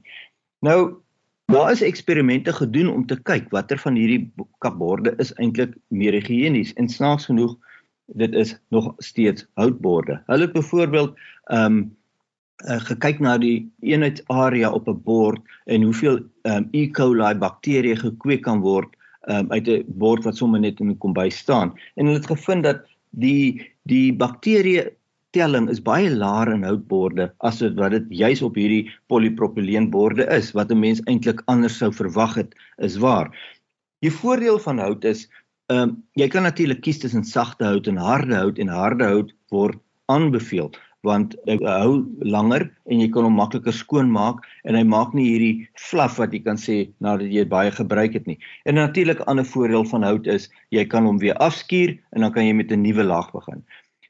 Nou 0.60 1.00
daar 1.50 1.70
is 1.70 1.82
eksperimente 1.82 2.52
gedoen 2.52 2.88
om 2.88 3.06
te 3.06 3.16
kyk 3.22 3.48
watter 3.50 3.78
van 3.78 3.96
hierdie 3.98 4.30
kapborde 4.62 5.14
is 5.22 5.32
eintlik 5.42 5.72
meer 5.88 6.14
higiënies 6.14 6.72
en 6.78 6.88
snaaks 6.88 7.26
genoeg 7.30 7.56
dit 8.20 8.34
is 8.34 8.52
nog 8.74 8.92
steeds 8.98 9.46
houtborde. 9.58 10.20
Hulle 10.26 10.46
het 10.46 10.52
byvoorbeeld 10.52 11.18
ehm 11.50 11.64
um, 11.64 11.80
uh, 12.68 12.76
gekyk 12.84 13.20
na 13.24 13.38
die 13.38 13.72
eenheidsarea 13.80 14.70
op 14.70 14.88
'n 14.88 15.02
bord 15.04 15.40
en 15.64 15.82
hoeveel 15.82 16.20
ehm 16.42 16.56
um, 16.56 16.68
E. 16.70 16.90
coli 16.90 17.34
bakterieë 17.34 17.96
gekweek 17.96 18.42
kan 18.42 18.60
word 18.60 18.96
um, 19.26 19.50
uit 19.50 19.68
'n 19.68 19.84
bord 19.86 20.24
wat 20.24 20.36
sommer 20.36 20.60
net 20.60 20.80
in 20.80 20.90
'n 20.90 20.98
kombuis 20.98 21.36
staan. 21.36 21.74
En 21.94 22.06
hulle 22.06 22.18
het 22.18 22.26
gevind 22.26 22.62
dat 22.64 22.86
die 23.10 23.72
die 23.82 24.12
bakterieë 24.12 24.90
telling 25.30 25.68
is 25.70 25.82
baie 25.82 26.10
laer 26.10 26.52
in 26.52 26.62
houtborde 26.62 27.32
as 27.40 27.60
wat 27.62 27.90
dit 27.90 28.06
juis 28.10 28.42
op 28.42 28.54
hierdie 28.54 28.90
polipropileenborde 29.08 30.26
is 30.38 30.52
wat 30.52 30.70
'n 30.70 30.80
mens 30.80 31.00
eintlik 31.06 31.42
anders 31.46 31.78
sou 31.78 31.92
verwag 31.92 32.34
het 32.34 32.54
is 32.78 32.96
waar. 32.96 33.30
Die 34.02 34.12
voordeel 34.12 34.58
van 34.58 34.78
hout 34.78 35.04
is 35.04 35.28
Ehm 35.70 35.82
um, 35.82 35.90
jy 36.18 36.26
kan 36.26 36.42
natuurlik 36.42 36.80
kies 36.82 36.98
tussen 36.98 37.22
sagte 37.22 37.62
hout 37.64 37.86
en 37.86 37.98
harde 38.02 38.34
hout 38.34 38.56
en 38.58 38.70
harde 38.74 39.06
hout 39.06 39.28
word 39.54 39.78
aanbeveel 40.10 40.72
want 41.06 41.36
hy 41.46 41.54
hou 41.62 41.92
langer 42.26 42.64
en 42.90 43.00
jy 43.00 43.06
kan 43.14 43.24
hom 43.28 43.38
makliker 43.38 43.72
skoonmaak 43.72 44.42
en 44.68 44.76
hy 44.76 44.82
maak 44.94 45.14
nie 45.16 45.28
hierdie 45.28 45.68
flaf 45.78 46.18
wat 46.20 46.34
jy 46.34 46.42
kan 46.48 46.58
sê 46.60 46.80
nadat 47.06 47.30
jy 47.32 47.46
baie 47.48 47.70
gebruik 47.72 48.18
het 48.18 48.26
nie. 48.26 48.36
En 48.66 48.76
natuurlik 48.76 49.22
'n 49.22 49.30
ander 49.30 49.46
voordeel 49.52 49.86
van 49.92 50.02
hout 50.02 50.26
is 50.26 50.50
jy 50.74 50.84
kan 50.84 51.06
hom 51.06 51.22
weer 51.22 51.38
afskuur 51.38 51.94
en 52.12 52.26
dan 52.26 52.32
kan 52.32 52.44
jy 52.44 52.52
met 52.52 52.72
'n 52.72 52.82
nuwe 52.82 53.06
laag 53.06 53.30
begin. 53.32 53.62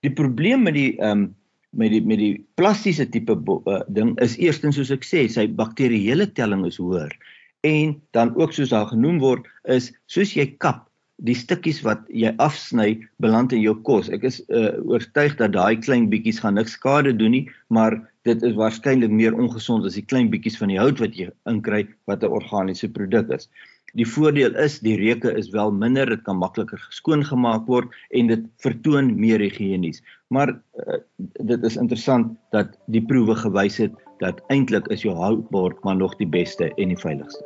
Die 0.06 0.12
probleem 0.12 0.62
met 0.68 0.74
die 0.74 0.96
ehm 0.98 1.26
um, 1.26 1.28
met 1.70 1.92
die 1.94 2.00
met 2.02 2.18
die 2.18 2.44
plastiese 2.58 3.04
tipe 3.06 3.36
uh, 3.38 3.80
ding 3.94 4.16
is 4.18 4.36
eerstens 4.42 4.74
soos 4.74 4.90
ek 4.90 5.04
sê, 5.06 5.28
sy 5.30 5.46
bakterieële 5.46 6.26
telling 6.34 6.64
is 6.66 6.80
hoër 6.82 7.14
en 7.62 7.94
dan 8.10 8.32
ook 8.34 8.52
soos 8.56 8.72
daar 8.72 8.88
genoem 8.90 9.20
word 9.22 9.46
is 9.68 9.92
soos 10.10 10.32
jy 10.34 10.48
kap 10.58 10.88
die 11.28 11.36
stukkies 11.36 11.82
wat 11.84 12.06
jy 12.08 12.32
afsny 12.40 12.94
beland 13.20 13.52
in 13.52 13.60
jou 13.60 13.74
kos. 13.84 14.08
Ek 14.08 14.24
is 14.24 14.40
uh, 14.48 14.72
oortuig 14.88 15.34
dat 15.36 15.52
daai 15.52 15.76
klein 15.76 16.08
bietjies 16.08 16.40
gaan 16.40 16.56
niks 16.56 16.78
skade 16.78 17.12
doen 17.12 17.34
nie, 17.36 17.42
maar 17.68 17.98
dit 18.28 18.40
is 18.46 18.56
waarskynlik 18.56 19.12
meer 19.12 19.36
ongesond 19.36 19.84
as 19.84 19.98
die 19.98 20.06
klein 20.06 20.30
bietjies 20.32 20.56
van 20.60 20.72
die 20.72 20.80
hout 20.80 21.00
wat 21.00 21.16
jy 21.16 21.28
inkry 21.50 21.84
wat 22.08 22.24
'n 22.24 22.32
organiese 22.40 22.88
produk 22.88 23.28
is. 23.36 23.50
Die 23.98 24.06
voordeel 24.06 24.54
is 24.56 24.78
die 24.80 24.96
reuke 24.96 25.34
is 25.36 25.50
wel 25.50 25.72
minder, 25.72 26.06
dit 26.06 26.22
kan 26.22 26.38
makliker 26.38 26.78
geskoon 26.78 27.24
gemaak 27.24 27.66
word 27.66 27.90
en 28.10 28.30
dit 28.30 28.46
vertoon 28.62 29.18
meer 29.18 29.42
higiënies. 29.42 30.02
Maar 30.28 30.54
uh, 30.54 31.00
dit 31.18 31.64
is 31.66 31.76
interessant 31.76 32.36
dat 32.54 32.78
die 32.86 33.02
proewe 33.02 33.34
gewys 33.34 33.80
het 33.82 33.98
dat 34.20 34.40
eintlik 34.52 34.86
is 34.92 35.02
jou 35.02 35.16
houtbord 35.16 35.80
maar 35.84 35.96
nog 35.96 36.14
die 36.20 36.28
beste 36.28 36.70
en 36.76 36.94
die 36.94 37.00
veiligste. 37.00 37.44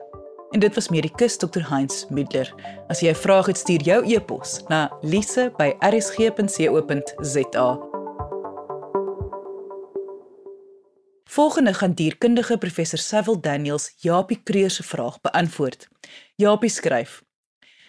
En 0.54 0.60
dit 0.60 0.74
was 0.74 0.88
medikus 0.88 1.38
Dr 1.38 1.70
Heinz 1.70 2.04
Middler. 2.10 2.54
As 2.88 3.00
jy 3.00 3.10
'n 3.10 3.14
vraag 3.14 3.46
het, 3.46 3.58
stuur 3.58 3.82
jou 3.82 4.04
e-pos 4.06 4.62
na 4.68 4.92
lise@rsg.co.za. 5.02 7.93
Volgende 11.34 11.74
gaan 11.74 11.94
dierkundige 11.94 12.58
professor 12.58 12.98
Sewil 12.98 13.40
Daniels 13.40 13.94
Japie 13.96 14.40
Kreer 14.42 14.70
se 14.70 14.82
vraag 14.82 15.20
beantwoord. 15.20 15.88
Japie 16.36 16.70
skryf: 16.70 17.22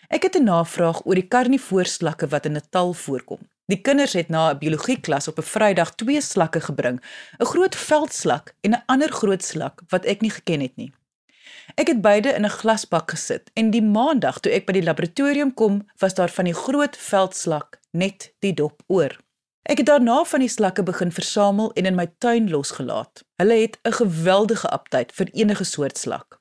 Ek 0.07 0.23
het 0.23 0.37
'n 0.37 0.43
navraag 0.43 1.05
oor 1.05 1.15
die 1.15 1.27
karnivoorslakke 1.27 2.27
wat 2.27 2.45
in 2.45 2.51
Natal 2.51 2.93
voorkom. 2.93 3.39
Die 3.65 3.81
kinders 3.81 4.13
het 4.13 4.29
na 4.29 4.49
'n 4.49 4.57
biologieklas 4.57 5.27
op 5.27 5.37
'n 5.37 5.49
Vrydag 5.53 5.95
twee 5.95 6.21
slakke 6.21 6.61
gebring, 6.61 6.97
'n 7.39 7.45
groot 7.45 7.75
veldslak 7.75 8.55
en 8.61 8.71
'n 8.71 8.83
ander 8.85 9.11
groot 9.11 9.43
slak 9.43 9.81
wat 9.89 10.05
ek 10.05 10.21
nie 10.21 10.31
geken 10.31 10.61
het 10.61 10.75
nie. 10.75 10.93
Ek 11.75 11.87
het 11.87 12.01
beide 12.01 12.29
in 12.29 12.45
'n 12.45 12.57
glasbak 12.59 13.09
gesit 13.11 13.51
en 13.53 13.71
die 13.71 13.83
maandag 13.83 14.39
toe 14.39 14.51
ek 14.51 14.65
by 14.65 14.73
die 14.73 14.83
laboratorium 14.89 15.53
kom, 15.53 15.87
was 15.97 16.13
daar 16.13 16.29
van 16.29 16.45
die 16.45 16.53
groot 16.53 16.97
veldslak 16.97 17.79
net 17.91 18.33
die 18.39 18.53
dop 18.53 18.81
oor. 18.87 19.24
Ek 19.65 19.79
het 19.81 19.87
daarna 19.89 20.19
van 20.29 20.43
die 20.43 20.49
slakke 20.49 20.83
begin 20.85 21.09
versamel 21.11 21.71
en 21.73 21.87
in 21.89 21.95
my 21.97 22.05
tuin 22.21 22.51
losgelaat. 22.53 23.23
Hulle 23.41 23.55
het 23.61 23.79
'n 23.81 23.97
geweldige 23.97 24.69
aptyd 24.69 25.11
vir 25.11 25.29
enige 25.33 25.63
soort 25.63 25.97
slak. 25.97 26.39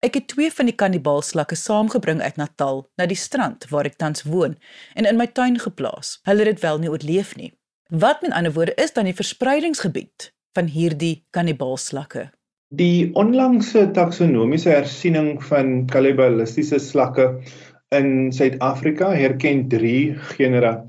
Ek 0.00 0.14
het 0.14 0.28
twee 0.28 0.52
van 0.52 0.64
die 0.64 0.74
kannibaalslakke 0.74 1.54
saamgebring 1.54 2.22
uit 2.22 2.36
Natal 2.36 2.88
na 2.96 3.06
die 3.06 3.16
strand 3.16 3.66
waar 3.68 3.84
ek 3.84 3.96
tans 3.96 4.22
woon 4.22 4.56
en 4.94 5.04
in 5.04 5.16
my 5.16 5.26
tuin 5.26 5.58
geplaas. 5.58 6.20
Hulle 6.22 6.38
het 6.38 6.56
dit 6.56 6.60
wel 6.60 6.78
nie 6.78 6.90
oorleef 6.90 7.36
nie. 7.36 7.52
Wat 7.88 8.22
met 8.22 8.32
ander 8.32 8.52
woorde 8.52 8.74
is 8.74 8.92
dan 8.92 9.04
die 9.04 9.14
verspreidingsgebied 9.14 10.32
van 10.52 10.66
hierdie 10.66 11.26
kannibaalslakke? 11.30 12.30
Die 12.68 13.10
onlangse 13.12 13.90
taksonomiese 13.90 14.70
hersiening 14.70 15.44
van 15.44 15.86
kannibalistiese 15.86 16.78
slakke 16.78 17.42
in 17.88 18.32
Suid-Afrika 18.32 19.12
herken 19.12 19.68
3 19.68 20.14
genera: 20.14 20.86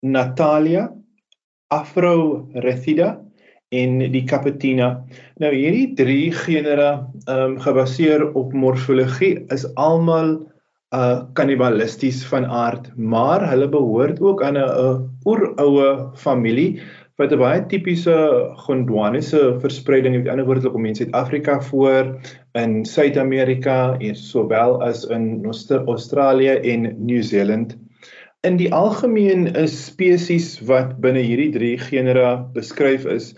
Natalia, 0.00 0.97
Afroretida 1.68 3.18
en 3.68 3.98
die 4.12 4.24
Capetina. 4.24 5.04
Nou 5.42 5.50
hierdie 5.52 5.94
3 5.98 6.30
genera, 6.44 6.92
ehm 7.26 7.56
um, 7.56 7.58
gebaseer 7.60 8.24
op 8.32 8.52
morfologie, 8.52 9.44
is 9.52 9.66
almal 9.76 10.38
uh 10.96 11.20
kannibalisties 11.36 12.22
van 12.24 12.46
aard, 12.46 12.88
maar 12.96 13.42
hulle 13.50 13.68
behoort 13.68 14.20
ook 14.24 14.42
aan 14.42 14.56
'n 14.56 15.10
oeroue 15.28 16.08
familie 16.16 16.80
wat 17.18 17.32
'n 17.32 17.38
baie 17.38 17.66
tipiese 17.66 18.14
Gondwaniese 18.64 19.58
verspreiding 19.60 20.14
het. 20.14 20.20
Aan 20.20 20.24
die 20.24 20.32
ander 20.32 20.46
woorde 20.46 20.70
kom 20.70 20.86
in 20.86 20.94
Suid-Afrika 20.94 21.60
voor, 21.60 22.16
in 22.52 22.84
Suid-Amerika 22.84 23.96
en 23.98 24.14
sowel 24.14 24.82
as 24.82 25.04
in 25.04 25.44
Australië 25.44 26.56
en 26.72 26.94
Nieu-Seeland. 27.04 27.76
In 28.46 28.54
die 28.56 28.68
algemeen 28.70 29.48
is 29.58 29.72
spesies 29.88 30.60
wat 30.66 30.92
binne 31.02 31.24
hierdie 31.26 31.50
drie 31.50 31.72
genera 31.82 32.36
beskryf 32.54 33.02
is 33.10 33.32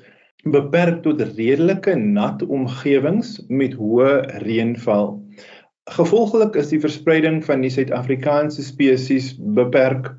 beperk 0.45 0.99
tot 1.07 1.23
redelike 1.38 1.95
nat 1.97 2.42
omgewings 2.45 3.30
met 3.49 3.78
hoë 3.78 4.11
reënval. 4.42 5.14
Gevolglik 5.97 6.59
is 6.61 6.69
die 6.75 6.83
verspreiding 6.85 7.40
van 7.47 7.64
die 7.64 7.73
Suid-Afrikaanse 7.73 8.66
spesies 8.66 9.33
beperk 9.57 10.12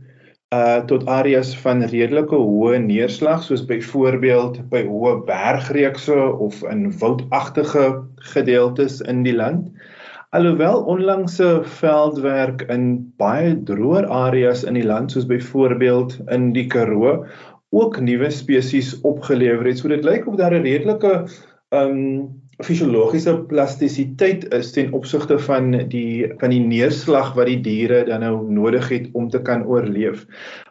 uh 0.50 0.82
tot 0.90 1.06
areas 1.20 1.54
van 1.62 1.86
redelike 1.94 2.42
hoë 2.42 2.82
neerslag 2.88 3.46
soos 3.46 3.62
byvoorbeeld 3.70 4.64
by 4.74 4.82
hoë 4.90 5.20
bergreekse 5.30 6.18
of 6.48 6.66
in 6.74 6.88
woudagtige 7.04 7.86
gedeeltes 8.34 8.98
in 9.06 9.22
die 9.30 9.38
land. 9.38 9.70
Alhoewel 10.32 10.86
onlangse 10.88 11.48
veldwerk 11.68 12.62
in 12.72 12.84
baie 13.20 13.56
droër 13.68 14.06
areas 14.08 14.62
in 14.64 14.78
die 14.80 14.86
land 14.88 15.12
soos 15.12 15.26
byvoorbeeld 15.28 16.14
in 16.32 16.54
die 16.56 16.70
Karoo 16.72 17.26
ook 17.76 17.98
nuwe 18.00 18.30
spesies 18.32 18.94
opgelewer 19.08 19.68
het. 19.68 19.82
So 19.82 19.92
dit 19.92 20.08
lyk 20.08 20.30
of 20.32 20.38
daar 20.40 20.56
'n 20.56 20.64
redelike 20.64 21.12
um 21.76 22.32
fisiologiese 22.64 23.34
plastisiteit 23.50 24.46
is 24.54 24.72
ten 24.72 24.94
opsigte 24.94 25.40
van 25.40 25.72
die 25.92 26.32
van 26.40 26.56
die 26.56 26.64
neerslag 26.64 27.34
wat 27.36 27.52
die 27.52 27.60
diere 27.68 28.06
dan 28.08 28.24
nou 28.24 28.36
nodig 28.48 28.88
het 28.90 29.10
om 29.12 29.28
te 29.30 29.42
kan 29.42 29.66
oorleef. 29.66 30.24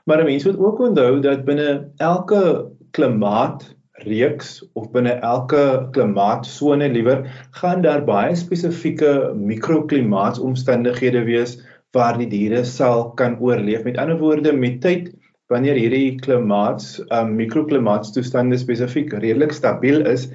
Maar 0.05 0.25
mense 0.25 0.49
moet 0.49 0.59
ook 0.59 0.81
onthou 0.89 1.21
dat 1.21 1.45
binne 1.45 1.91
elke 1.97 2.71
klimaat 2.97 3.69
reeks 4.09 4.61
of 4.75 4.91
binne 4.93 5.17
elke 5.27 5.89
klimaatsone 5.97 6.89
liewer 6.93 7.25
gaan 7.61 7.83
daar 7.83 8.05
baie 8.05 8.37
spesifieke 8.37 9.33
mikroklimaatsomstandighede 9.37 11.25
wees 11.29 11.59
waar 11.97 12.19
die 12.19 12.29
diere 12.31 12.65
sal 12.65 13.11
kan 13.19 13.39
oorleef. 13.41 13.85
Met 13.85 13.99
ander 13.99 14.19
woorde, 14.19 14.53
met 14.53 14.81
tyd 14.85 15.11
wanneer 15.51 15.75
hierdie 15.75 16.15
klimaats 16.23 17.01
um, 17.11 17.35
mikroklimaatstoestande 17.39 18.59
spesifiek 18.61 19.13
redelik 19.19 19.53
stabiel 19.53 20.05
is, 20.07 20.29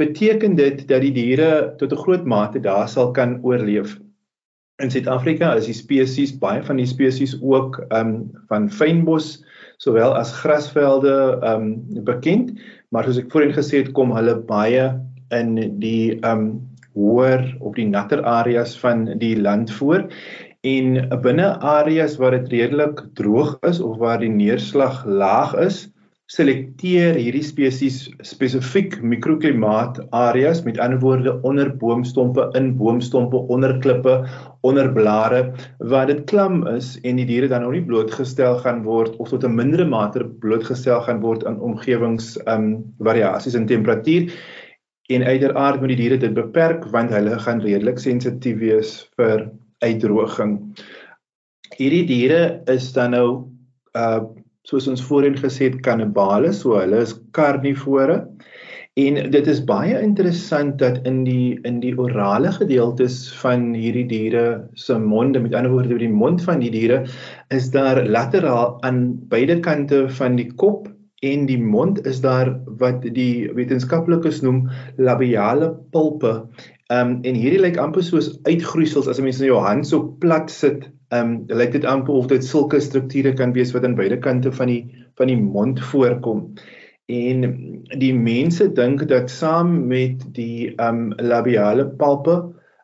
beteken 0.00 0.56
dit 0.56 0.86
dat 0.88 1.04
die 1.04 1.12
diere 1.12 1.74
tot 1.80 1.92
'n 1.92 2.02
groot 2.04 2.24
mate 2.24 2.60
daar 2.60 2.88
sal 2.88 3.12
kan 3.12 3.38
oorleef. 3.44 3.98
In 4.80 4.90
Suid-Afrika 4.90 5.52
is 5.54 5.68
die 5.68 5.76
spesies 5.76 6.32
baie 6.32 6.62
van 6.64 6.80
die 6.80 6.88
spesies 6.88 7.36
ook 7.42 7.82
um 7.92 8.32
van 8.48 8.70
fynbos 8.70 9.44
sowel 9.76 10.16
as 10.16 10.32
grasvelde 10.32 11.38
um 11.44 11.84
bekend, 12.04 12.56
maar 12.92 13.08
soos 13.08 13.22
ek 13.22 13.32
voorheen 13.32 13.56
gesê 13.56 13.82
het, 13.82 13.92
kom 13.96 14.12
hulle 14.16 14.36
baie 14.48 14.90
in 15.32 15.56
die 15.80 16.18
um 16.28 16.60
hoër 16.92 17.46
op 17.64 17.76
die 17.78 17.88
natter 17.88 18.20
areas 18.28 18.74
van 18.76 19.06
die 19.20 19.34
land 19.40 19.72
voor. 19.72 20.04
En 20.62 21.00
binne 21.24 21.48
areas 21.58 22.18
waar 22.20 22.36
dit 22.36 22.52
redelik 22.52 23.00
droog 23.18 23.56
is 23.66 23.80
of 23.80 23.96
waar 24.02 24.20
die 24.20 24.30
neerslag 24.30 25.00
laag 25.08 25.56
is 25.64 25.86
selekteer 26.32 27.18
hierdie 27.20 27.42
spesies 27.44 28.06
spesifiek 28.24 28.94
mikroklimaat 29.04 29.98
areas 30.16 30.62
met 30.64 30.78
ander 30.80 31.00
woorde 31.02 31.34
onder 31.44 31.68
boomstompe, 31.76 32.46
in 32.56 32.70
boomstompe, 32.78 33.36
onder 33.52 33.74
klippe, 33.84 34.14
onder 34.64 34.88
blare 34.94 35.42
waar 35.92 36.08
dit 36.08 36.24
klam 36.30 36.62
is 36.72 36.94
en 37.04 37.20
die 37.20 37.28
diere 37.28 37.50
dan 37.52 37.66
nog 37.66 37.76
nie 37.76 37.84
blootgestel 37.84 38.56
gaan 38.64 38.80
word 38.86 39.18
of 39.20 39.28
tot 39.28 39.44
'n 39.44 39.54
mindere 39.60 39.84
mate 39.84 40.24
blootgestel 40.40 41.04
gaan 41.04 41.20
word 41.20 41.44
aan 41.44 41.60
omgewings 41.60 42.38
um 42.46 42.80
variasies 42.98 43.54
in 43.54 43.66
temperatuur 43.66 44.32
en 45.12 45.22
uiteraard 45.22 45.80
moet 45.80 45.92
die 45.92 46.00
diere 46.00 46.16
dit 46.16 46.34
beperk 46.34 46.86
want 46.96 47.10
hulle 47.12 47.38
gaan 47.38 47.60
redelik 47.60 47.98
sensitief 47.98 48.58
wees 48.58 49.08
vir 49.16 49.50
uitdroging. 49.84 50.60
Hierdie 51.76 52.06
diere 52.06 52.62
is 52.66 52.92
dan 52.92 53.10
nou 53.10 53.28
uh 53.92 54.24
soos 54.68 54.88
ons 54.90 55.02
voorheen 55.08 55.38
gesê 55.38 55.70
het 55.70 55.80
kannibale, 55.86 56.52
so 56.54 56.78
hulle 56.78 57.02
is 57.02 57.16
karnivore. 57.36 58.22
En 59.00 59.16
dit 59.32 59.46
is 59.48 59.62
baie 59.64 59.96
interessant 60.04 60.74
dat 60.80 60.98
in 61.08 61.22
die 61.24 61.56
in 61.68 61.78
die 61.80 61.94
orale 61.96 62.50
gedeeltes 62.52 63.14
van 63.40 63.70
hierdie 63.72 64.04
diere 64.10 64.44
se 64.76 64.98
monde, 65.00 65.40
met 65.40 65.54
ander 65.56 65.72
woorde 65.72 65.96
die 65.96 66.12
mond 66.12 66.44
van 66.44 66.60
die 66.60 66.70
diere, 66.74 67.06
is 67.48 67.70
daar 67.72 68.02
lateraal 68.04 68.76
aan 68.84 69.06
beide 69.32 69.60
kante 69.64 70.04
van 70.18 70.36
die 70.36 70.50
kop 70.60 70.90
en 71.22 71.46
die 71.46 71.58
mond 71.58 72.02
is 72.06 72.20
daar 72.20 72.50
wat 72.82 73.06
die 73.16 73.48
wetenskaplikes 73.56 74.42
noem 74.42 74.66
labiale 74.98 75.70
pulpe. 75.94 76.34
Ehm 76.92 77.10
um, 77.10 77.20
en 77.28 77.38
hierdie 77.38 77.62
lyk 77.62 77.78
amper 77.80 78.04
soos 78.04 78.34
uitgroeisels 78.44 79.08
as 79.08 79.18
'n 79.18 79.24
mens 79.24 79.40
in 79.40 79.48
jou 79.48 79.62
hand 79.64 79.86
so 79.88 80.12
plat 80.20 80.50
sit 80.50 80.90
Ehm 81.12 81.32
um, 81.32 81.58
lyk 81.60 81.74
dit 81.76 81.84
amper 81.84 82.14
of 82.16 82.28
dit 82.30 82.44
sulke 82.44 82.78
strukture 82.80 83.34
kan 83.36 83.52
wees 83.52 83.72
wat 83.76 83.84
aan 83.84 83.98
beide 83.98 84.16
kante 84.24 84.52
van 84.58 84.70
die 84.72 84.80
van 85.20 85.28
die 85.28 85.36
mond 85.36 85.80
voorkom. 85.90 86.46
En 87.12 87.42
die 88.00 88.14
mense 88.16 88.70
dink 88.78 89.04
dat 89.10 89.28
saam 89.30 89.74
met 89.90 90.24
die 90.38 90.72
ehm 90.72 91.02
um, 91.02 91.26
labiale 91.32 91.84
palpe 92.00 92.38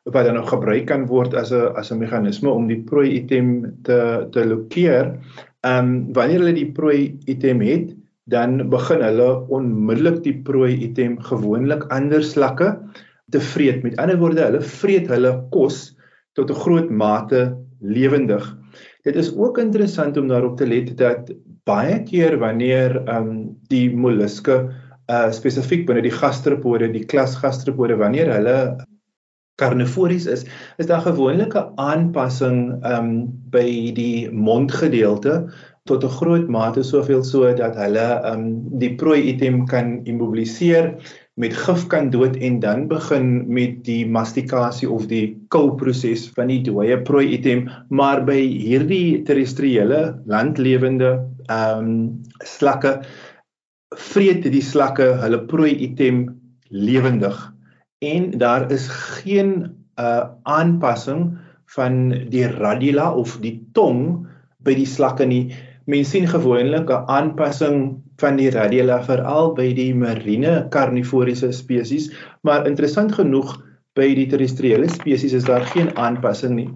wat 0.04 0.24
dan 0.28 0.36
nog 0.36 0.50
gebruik 0.52 0.86
kan 0.90 1.06
word 1.08 1.34
as 1.34 1.52
'n 1.52 1.72
as 1.80 1.92
'n 1.92 2.02
meganisme 2.02 2.52
om 2.52 2.68
die 2.68 2.82
prooi 2.90 3.08
item 3.16 3.48
te 3.82 4.28
te 4.32 4.44
lokeer, 4.44 5.16
ehm 5.64 5.88
um, 5.88 6.12
wanneer 6.12 6.44
hulle 6.44 6.60
die 6.60 6.72
prooi 6.72 7.16
item 7.24 7.64
het, 7.64 7.96
dan 8.28 8.68
begin 8.68 9.00
hulle 9.08 9.30
onmiddellik 9.48 10.22
die 10.22 10.36
prooi 10.44 10.76
item 10.84 11.16
gewoonlik 11.32 11.88
ander 11.88 12.22
slakke 12.22 12.76
te 13.30 13.40
vreet. 13.40 13.82
Met 13.82 13.96
ander 13.96 14.18
woorde, 14.18 14.44
hulle 14.44 14.60
vreet 14.60 15.08
hulle 15.08 15.32
kos 15.54 15.96
tot 16.38 16.50
'n 16.50 16.62
groot 16.64 16.90
mate 16.90 17.56
lewendig. 17.80 18.44
Dit 19.02 19.16
is 19.16 19.34
ook 19.36 19.58
interessant 19.58 20.16
om 20.16 20.28
daarop 20.28 20.56
te 20.56 20.66
let 20.66 20.96
dat 20.98 21.30
baie 21.64 22.02
keer 22.02 22.38
wanneer 22.38 22.96
ehm 23.04 23.28
um, 23.28 23.56
die 23.68 23.88
molluske 23.94 24.68
uh 25.08 25.30
spesifiek 25.32 25.86
binne 25.86 26.02
die 26.04 26.12
gastropode, 26.12 26.92
die 26.92 27.04
klas 27.04 27.36
gastropode 27.36 27.96
wanneer 27.96 28.32
hulle 28.32 28.58
karnivories 29.58 30.26
is, 30.26 30.44
is 30.78 30.86
daar 30.86 31.00
gewoonlik 31.00 31.54
'n 31.54 31.72
aanpassing 31.76 32.84
ehm 32.84 33.08
um, 33.08 33.10
by 33.50 33.92
die 33.92 34.30
mondgedeelte 34.30 35.48
tot 35.84 36.04
'n 36.04 36.16
groot 36.20 36.48
mate 36.48 36.82
soveel 36.82 37.24
so 37.24 37.54
dat 37.54 37.76
hulle 37.76 38.08
ehm 38.20 38.32
um, 38.32 38.78
die 38.78 38.94
prooi 38.94 39.20
item 39.32 39.66
kan 39.66 40.00
immobiliseer 40.04 40.94
met 41.38 41.54
gif 41.54 41.86
kan 41.92 42.10
dood 42.10 42.36
en 42.42 42.58
dan 42.60 42.88
begin 42.90 43.46
met 43.46 43.84
die 43.86 44.02
mastikasie 44.06 44.90
of 44.90 45.06
die 45.10 45.38
koulproses 45.54 46.26
van 46.34 46.50
die 46.50 46.60
dooie 46.66 46.98
prooi 47.06 47.28
item 47.36 47.68
maar 47.94 48.24
by 48.26 48.38
hierdie 48.42 49.22
terrestriële 49.28 50.02
landlewende 50.26 51.14
ehm 51.48 51.78
um, 51.78 51.92
slakke 52.44 52.98
vreet 53.96 54.44
die 54.52 54.62
slakke 54.62 55.14
hulle 55.22 55.40
prooi 55.48 55.72
item 55.86 56.26
lewendig. 56.68 57.36
En 58.04 58.30
daar 58.38 58.70
is 58.72 58.88
geen 58.88 59.74
uh 59.98 60.28
aanpassing 60.42 61.38
van 61.74 62.12
die 62.30 62.46
radula 62.46 63.10
of 63.14 63.38
die 63.42 63.58
tong 63.72 64.26
by 64.62 64.74
die 64.74 64.86
slakke 64.86 65.26
nie. 65.26 65.54
Mense 65.86 66.10
sien 66.10 66.28
gewoonlik 66.28 66.90
'n 66.90 67.08
aanpassing 67.08 68.02
van 68.18 68.38
die 68.38 68.50
radula 68.50 68.98
veral 69.06 69.52
by 69.56 69.70
die 69.76 69.92
marine 69.94 70.64
karnivoriese 70.74 71.52
spesies, 71.54 72.10
maar 72.42 72.66
interessant 72.66 73.14
genoeg 73.14 73.54
by 73.98 74.10
die 74.14 74.26
terrestriële 74.30 74.88
spesies 74.90 75.36
is 75.38 75.46
daar 75.46 75.66
geen 75.74 75.90
aanpassing 75.98 76.56
nie. 76.58 76.68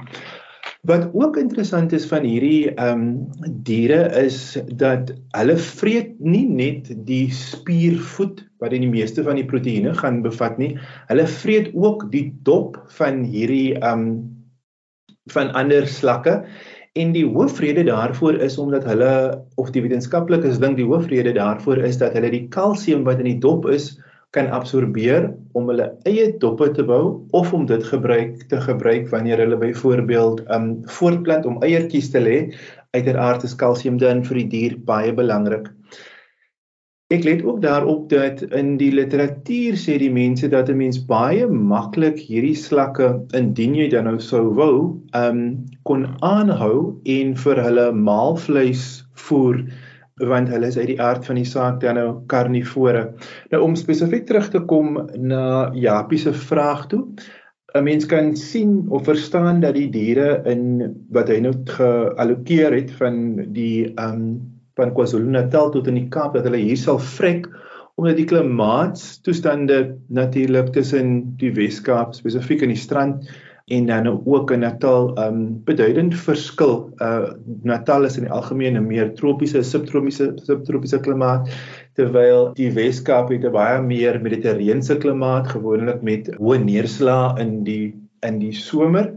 Wat 0.83 1.13
ook 1.15 1.37
interessant 1.39 1.93
is 1.95 2.09
van 2.11 2.25
hierdie 2.27 2.73
ehm 2.73 3.03
um, 3.03 3.53
diere 3.67 4.01
is 4.19 4.59
dat 4.81 5.13
hulle 5.37 5.55
vreet 5.57 6.17
nie 6.19 6.43
net 6.49 6.91
die 7.07 7.31
spiervoet 7.31 8.43
wat 8.59 8.75
in 8.75 8.83
die 8.83 8.91
meeste 8.91 9.23
van 9.23 9.39
die 9.39 9.47
proteïene 9.47 9.95
gaan 9.95 10.25
bevat 10.27 10.59
nie. 10.59 10.73
Hulle 11.07 11.27
vreet 11.31 11.71
ook 11.75 12.09
die 12.11 12.33
dop 12.43 12.81
van 12.99 13.23
hierdie 13.23 13.79
ehm 13.79 14.07
um, 14.07 14.15
van 15.31 15.53
ander 15.55 15.87
slakke 15.87 16.41
En 16.93 17.13
die 17.13 17.25
hoofrede 17.25 17.85
daarvoor 17.89 18.35
is 18.45 18.59
omdat 18.61 18.85
hulle 18.85 19.13
of 19.57 19.71
die 19.73 19.81
wetenskaplikes 19.81 20.59
dink 20.61 20.77
die 20.77 20.85
hoofrede 20.85 21.33
daarvoor 21.33 21.79
is 21.89 21.97
dat 22.03 22.13
hulle 22.13 22.29
die 22.35 22.49
kalsium 22.53 23.07
wat 23.07 23.23
in 23.23 23.31
die 23.31 23.39
dop 23.41 23.65
is 23.65 23.95
kan 24.37 24.51
absorbeer 24.53 25.31
om 25.57 25.71
hulle 25.73 25.87
eie 26.09 26.27
doppe 26.43 26.69
te 26.77 26.85
bou 26.85 27.25
of 27.41 27.55
om 27.57 27.65
dit 27.69 27.85
gebruik 27.89 28.45
te 28.53 28.61
gebruik 28.61 29.09
wanneer 29.09 29.41
hulle 29.41 29.57
byvoorbeeld 29.65 30.45
um 30.53 30.69
voortplant 30.99 31.49
om 31.49 31.57
eiertjies 31.65 32.13
te 32.13 32.21
lê. 32.21 32.39
Uiteraard 32.93 33.49
is 33.49 33.57
kalsium 33.57 33.97
dan 33.97 34.21
vir 34.29 34.43
die 34.43 34.49
dier 34.57 34.77
baie 34.93 35.17
belangrik. 35.17 35.73
Ek 37.13 37.25
let 37.25 37.43
ook 37.45 37.59
daarop 37.61 38.09
dat 38.09 38.41
in 38.57 38.77
die 38.81 38.93
literatuur 38.95 39.75
sê 39.77 39.99
die 40.01 40.13
mense 40.13 40.49
dat 40.49 40.71
'n 40.73 40.79
mens 40.81 40.99
baie 41.11 41.45
maklik 41.47 42.23
hierdie 42.29 42.57
slakke 42.57 43.09
indien 43.37 43.75
jy 43.77 43.89
dan 43.93 44.07
nou 44.09 44.19
sou 44.19 44.55
wou, 44.57 44.77
ehm 45.13 45.41
um, 45.41 45.43
kon 45.85 46.07
aanhou 46.25 47.01
en 47.05 47.35
vir 47.37 47.61
hulle 47.67 47.85
maalvleis 47.93 49.05
voer 49.27 49.61
want 50.33 50.49
hulle 50.49 50.67
is 50.67 50.79
uit 50.79 50.87
die 50.87 51.01
aard 51.01 51.29
van 51.29 51.37
die 51.37 51.51
saak 51.51 51.81
dan 51.81 52.01
nou 52.01 52.09
karnivore. 52.33 53.05
Nou 53.51 53.63
om 53.63 53.77
spesifiek 53.77 54.25
terug 54.27 54.49
te 54.49 54.61
kom 54.73 54.97
na 55.17 55.71
Japie 55.75 56.19
se 56.19 56.33
vraag 56.33 56.87
toe. 56.87 57.05
'n 57.75 57.85
Mens 57.85 58.07
kan 58.07 58.37
sien 58.37 58.89
of 58.89 59.05
verstaan 59.05 59.61
dat 59.61 59.75
die 59.75 59.91
diere 59.91 60.43
in 60.47 60.97
wat 61.11 61.29
hy 61.29 61.41
nou 61.41 61.53
geallokeer 61.77 62.73
het 62.73 62.91
van 62.91 63.53
die 63.53 63.93
ehm 63.97 64.15
um, 64.15 64.52
van 64.79 64.95
KwaZulu-Natal 64.97 65.71
tot 65.71 65.87
in 65.87 66.01
die 66.01 66.09
Kaap 66.09 66.35
dat 66.35 66.45
hulle 66.49 66.63
hier 66.63 66.81
sal 66.81 66.99
vrek 66.99 67.49
omdat 68.01 68.17
die 68.17 68.27
klimaatstoestande 68.27 69.79
natuurlik 70.09 70.73
tussen 70.73 71.35
die 71.41 71.53
Wes-Kaap 71.53 72.15
spesifiek 72.17 72.65
in 72.65 72.73
die 72.73 72.81
strand 72.81 73.29
en 73.73 73.87
dan 73.87 74.09
ook 74.09 74.51
in 74.51 74.65
Natal 74.65 75.13
um 75.19 75.63
beduidend 75.65 76.17
verskil. 76.19 76.91
Uh 76.99 77.33
Natal 77.63 78.05
is 78.05 78.17
in 78.17 78.27
die 78.27 78.33
algemeen 78.33 78.77
'n 78.77 78.87
meer 78.87 79.13
tropiese, 79.15 79.63
subtropiese 79.63 80.33
subtropiese 80.37 81.01
klimaat 81.01 81.49
terwyl 81.95 82.53
die 82.55 82.73
Wes-Kaap 82.73 83.31
het 83.31 83.45
'n 83.45 83.53
baie 83.53 83.83
meer 83.83 84.21
mediterrane 84.21 84.99
klimaat 84.99 85.49
gewoonlik 85.49 86.03
met 86.03 86.31
hoë 86.39 86.59
neerslae 86.65 87.41
in 87.41 87.65
die 87.65 87.95
in 88.23 88.39
die 88.39 88.53
somer. 88.53 89.13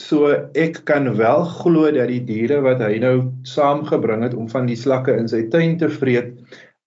So 0.00 0.26
ek 0.58 0.80
kan 0.88 1.06
wel 1.16 1.44
glo 1.60 1.90
dat 1.94 2.08
die 2.10 2.22
diere 2.26 2.58
wat 2.64 2.80
hy 2.82 2.98
nou 2.98 3.30
saamgebring 3.46 4.24
het 4.26 4.34
om 4.34 4.48
van 4.50 4.66
die 4.66 4.78
slakke 4.78 5.14
in 5.14 5.28
sy 5.30 5.44
tuin 5.52 5.76
te 5.78 5.86
vreet, 5.88 6.32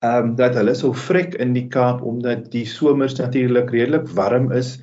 ehm 0.04 0.32
um, 0.32 0.34
dat 0.38 0.58
hulle 0.60 0.76
sou 0.76 0.92
vrek 0.94 1.38
in 1.42 1.56
die 1.56 1.66
Kaap 1.74 2.04
omdat 2.06 2.50
die 2.54 2.66
somers 2.68 3.16
natuurlik 3.18 3.72
redelik 3.74 4.12
warm 4.18 4.52
is 4.52 4.76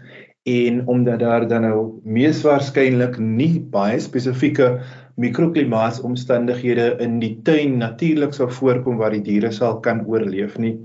en 0.48 0.80
omdat 0.88 1.20
daar 1.20 1.46
dan 1.48 1.62
nou 1.68 2.00
mees 2.04 2.40
waarskynlik 2.44 3.20
nie 3.20 3.60
baie 3.60 4.00
spesifieke 4.00 4.80
mikroklimaatsomstandighede 5.20 6.96
in 7.04 7.20
die 7.20 7.36
tuin 7.44 7.78
natuurlik 7.78 8.34
sou 8.34 8.48
voorkom 8.50 8.98
waar 8.98 9.14
die 9.14 9.22
diere 9.22 9.52
sal 9.52 9.78
kan 9.84 10.02
oorleef 10.08 10.56
nie. 10.58 10.78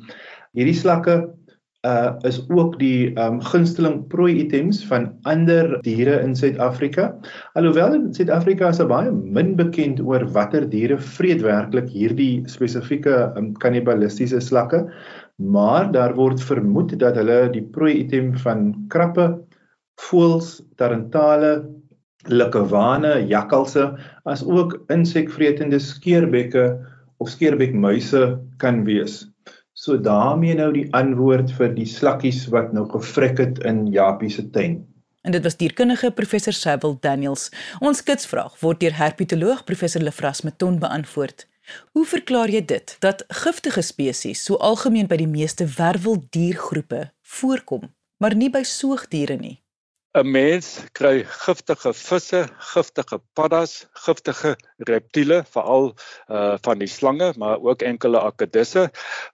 Hierdie 0.53 0.77
slakke 0.77 1.21
uh 1.87 2.11
is 2.27 2.41
ook 2.49 2.73
die 2.79 3.15
um 3.15 3.39
gunsteling 3.39 4.01
prooi 4.11 4.33
items 4.41 4.81
van 4.89 5.07
ander 5.23 5.77
diere 5.85 6.19
in 6.19 6.35
Suid-Afrika. 6.35 7.13
Alhoewel 7.55 7.93
in 7.93 8.13
Suid-Afrika 8.13 8.67
is 8.67 8.81
baie 8.83 9.11
min 9.11 9.55
bekend 9.55 10.01
oor 10.03 10.25
watter 10.35 10.67
diere 10.67 10.97
vreet 10.99 11.41
werklik 11.41 11.87
hierdie 11.87 12.43
spesifieke 12.51 13.31
um 13.39 13.53
kannibalistiese 13.63 14.41
slakke, 14.43 14.89
maar 15.39 15.91
daar 15.91 16.15
word 16.19 16.43
vermoed 16.43 16.97
dat 16.99 17.15
hulle 17.15 17.47
die 17.53 17.63
prooi 17.63 17.93
item 18.03 18.35
van 18.43 18.73
krappe, 18.91 19.39
voëls, 20.09 20.59
tarantale, 20.75 21.63
likkewane, 22.27 23.23
jakkalse, 23.31 23.93
as 24.27 24.43
ook 24.43 24.75
insekvretende 24.91 25.79
skeerbekke 25.79 26.75
of 27.23 27.31
skeerbekmuise 27.31 28.35
kan 28.59 28.83
wees. 28.83 29.23
So 29.79 29.95
daarmee 29.95 30.57
nou 30.59 30.73
die 30.75 30.87
antwoord 30.91 31.53
vir 31.55 31.69
die 31.71 31.87
slakkies 31.87 32.41
wat 32.51 32.73
nou 32.75 32.83
gevrek 32.91 33.37
het 33.39 33.61
in 33.63 33.85
Japie 33.93 34.27
se 34.29 34.43
tuin. 34.51 34.81
En 35.23 35.31
dit 35.31 35.43
was 35.43 35.55
dierkundige 35.55 36.11
professor 36.11 36.53
Sewil 36.53 36.97
Daniels. 36.99 37.45
Ons 37.79 38.03
kitsvraag 38.03 38.57
word 38.59 38.81
deur 38.83 38.97
herpetoloog 38.97 39.63
professor 39.63 40.03
Lefras 40.03 40.43
Meton 40.43 40.81
beantwoord. 40.83 41.47
Hoe 41.95 42.03
verklaar 42.05 42.51
jy 42.51 42.65
dit 42.65 42.95
dat 42.99 43.23
giftige 43.43 43.85
spesies 43.85 44.43
so 44.43 44.59
algemeen 44.59 45.07
by 45.07 45.21
die 45.21 45.31
meeste 45.31 45.69
werweldiergroepe 45.77 47.05
voorkom, 47.39 47.87
maar 48.19 48.35
nie 48.35 48.51
by 48.51 48.65
soogdiere 48.67 49.39
nie? 49.39 49.61
'n 50.17 50.25
Mens 50.25 50.67
kry 50.97 51.19
giftige 51.23 51.91
visse, 51.93 52.39
giftige 52.73 53.17
paddas, 53.37 53.73
giftige 54.05 54.55
reptiele, 54.89 55.43
veral 55.53 55.91
uh 56.27 56.55
van 56.65 56.79
die 56.81 56.87
slange, 56.89 57.27
maar 57.37 57.61
ook 57.61 57.83
enkele 57.85 58.17
akedisse, 58.17 58.87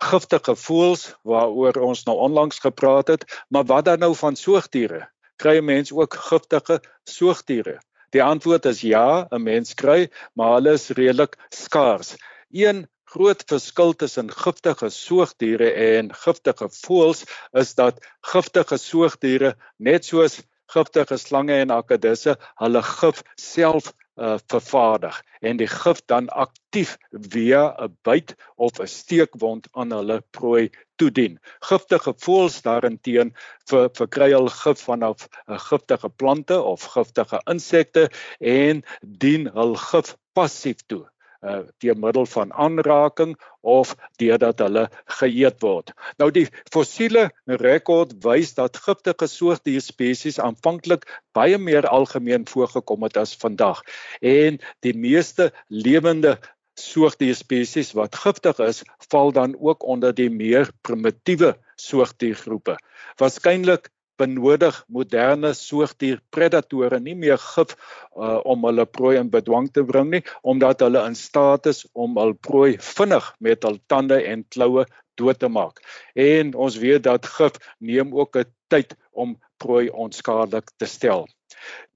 giftige 0.03 0.55
voëls 0.59 1.05
waaroor 1.23 1.79
ons 1.89 2.01
nou 2.09 2.17
onlangs 2.25 2.59
gepraat 2.59 3.07
het, 3.13 3.23
maar 3.47 3.63
wat 3.69 3.85
dan 3.87 4.03
nou 4.03 4.11
van 4.19 4.35
soogdiere? 4.35 4.99
Kry 5.39 5.53
'n 5.61 5.65
mens 5.65 5.93
ook 5.95 6.17
giftige 6.27 6.81
soogdiere? 7.07 7.79
Die 8.11 8.23
antwoord 8.23 8.65
is 8.65 8.81
ja, 8.81 9.27
'n 9.31 9.43
mens 9.43 9.73
kry, 9.73 10.09
maar 10.33 10.57
hulle 10.57 10.73
is 10.73 10.89
redelik 10.89 11.37
skaars. 11.49 12.17
Een 12.51 12.87
groot 13.05 13.43
verskil 13.47 13.93
tussen 13.95 14.31
giftige 14.31 14.89
soogdiere 14.89 15.71
en 15.71 16.11
giftige 16.13 16.67
voëls 16.69 17.23
is 17.53 17.73
dat 17.75 18.03
giftige 18.21 18.77
soogdiere 18.77 19.55
net 19.77 20.05
soos 20.05 20.41
giftige 20.73 21.17
slange 21.17 21.59
en 21.63 21.73
akedisse 21.75 22.35
hulle 22.61 22.81
gif 22.87 23.21
self 23.41 23.91
uh, 23.91 24.37
vervaardig 24.51 25.21
en 25.41 25.59
die 25.61 25.69
gif 25.69 26.01
dan 26.11 26.29
aktief 26.45 26.95
via 27.11 27.63
'n 27.85 27.97
byt 28.07 28.35
of 28.55 28.79
'n 28.79 28.87
steekwond 28.87 29.67
aan 29.73 29.91
hulle 29.91 30.21
prooi 30.31 30.69
toedien. 30.95 31.39
Giftige 31.69 32.13
voëls 32.25 32.61
daarenteen 32.61 33.33
vir 33.69 33.89
verkry 33.99 34.31
hul 34.33 34.49
gif 34.61 34.85
vanaf 34.89 35.27
uh, 35.27 35.59
giftige 35.69 36.09
plante 36.09 36.61
of 36.61 36.87
giftige 36.95 37.41
insekte 37.51 38.09
en 38.39 38.83
dien 39.01 39.51
hul 39.57 39.75
gif 39.89 40.15
passief 40.33 40.85
toe 40.87 41.05
uh 41.45 41.61
deur 41.83 41.97
middel 42.01 42.25
van 42.25 42.53
aanraking 42.53 43.35
of 43.61 43.95
deurdat 44.21 44.59
hulle 44.59 44.87
geëet 45.19 45.61
word. 45.61 45.93
Nou 46.21 46.31
die 46.33 46.47
fossiele 46.73 47.29
rekord 47.61 48.15
wys 48.25 48.55
dat 48.57 48.81
giftige 48.87 49.29
soortdier 49.29 49.83
spesies 49.85 50.39
aanvanklik 50.41 51.05
baie 51.37 51.57
meer 51.57 51.87
algemeen 51.87 52.47
voorgekom 52.49 53.05
het 53.07 53.17
as 53.21 53.35
vandag 53.37 53.83
en 54.21 54.59
die 54.85 54.95
meeste 54.97 55.51
lewende 55.69 56.37
soortdier 56.75 57.35
spesies 57.35 57.93
wat 57.95 58.15
giftig 58.19 58.59
is, 58.59 58.83
val 59.09 59.31
dan 59.31 59.55
ook 59.59 59.83
onder 59.83 60.13
die 60.15 60.29
meer 60.29 60.69
primitiewe 60.83 61.55
soortdiergroepe. 61.79 62.75
Waarskynlik 63.19 63.89
benodig 64.17 64.77
moderne 64.87 65.53
soogdierpredatore 65.57 66.99
nie 66.99 67.15
meer 67.15 67.39
gif 67.41 67.75
uh, 67.75 68.39
om 68.43 68.67
hulle 68.67 68.85
prooi 68.85 69.15
in 69.19 69.31
bedwang 69.33 69.69
te 69.73 69.83
bring 69.83 70.11
nie 70.13 70.23
omdat 70.43 70.83
hulle 70.85 71.03
in 71.09 71.17
staat 71.19 71.69
is 71.71 71.85
om 71.93 72.17
hul 72.19 72.35
prooi 72.47 72.75
vinnig 72.79 73.31
met 73.39 73.63
hul 73.67 73.79
tande 73.91 74.21
en 74.23 74.45
kloue 74.55 74.85
dood 75.15 75.39
te 75.39 75.47
maak. 75.47 75.79
En 76.15 76.53
ons 76.55 76.77
weet 76.77 77.03
dat 77.03 77.25
gif 77.37 77.59
neem 77.79 78.13
ook 78.15 78.37
'n 78.37 78.51
tyd 78.67 78.95
om 79.11 79.37
prooi 79.57 79.89
onskadelik 79.89 80.71
te 80.77 80.85
stel. 80.85 81.27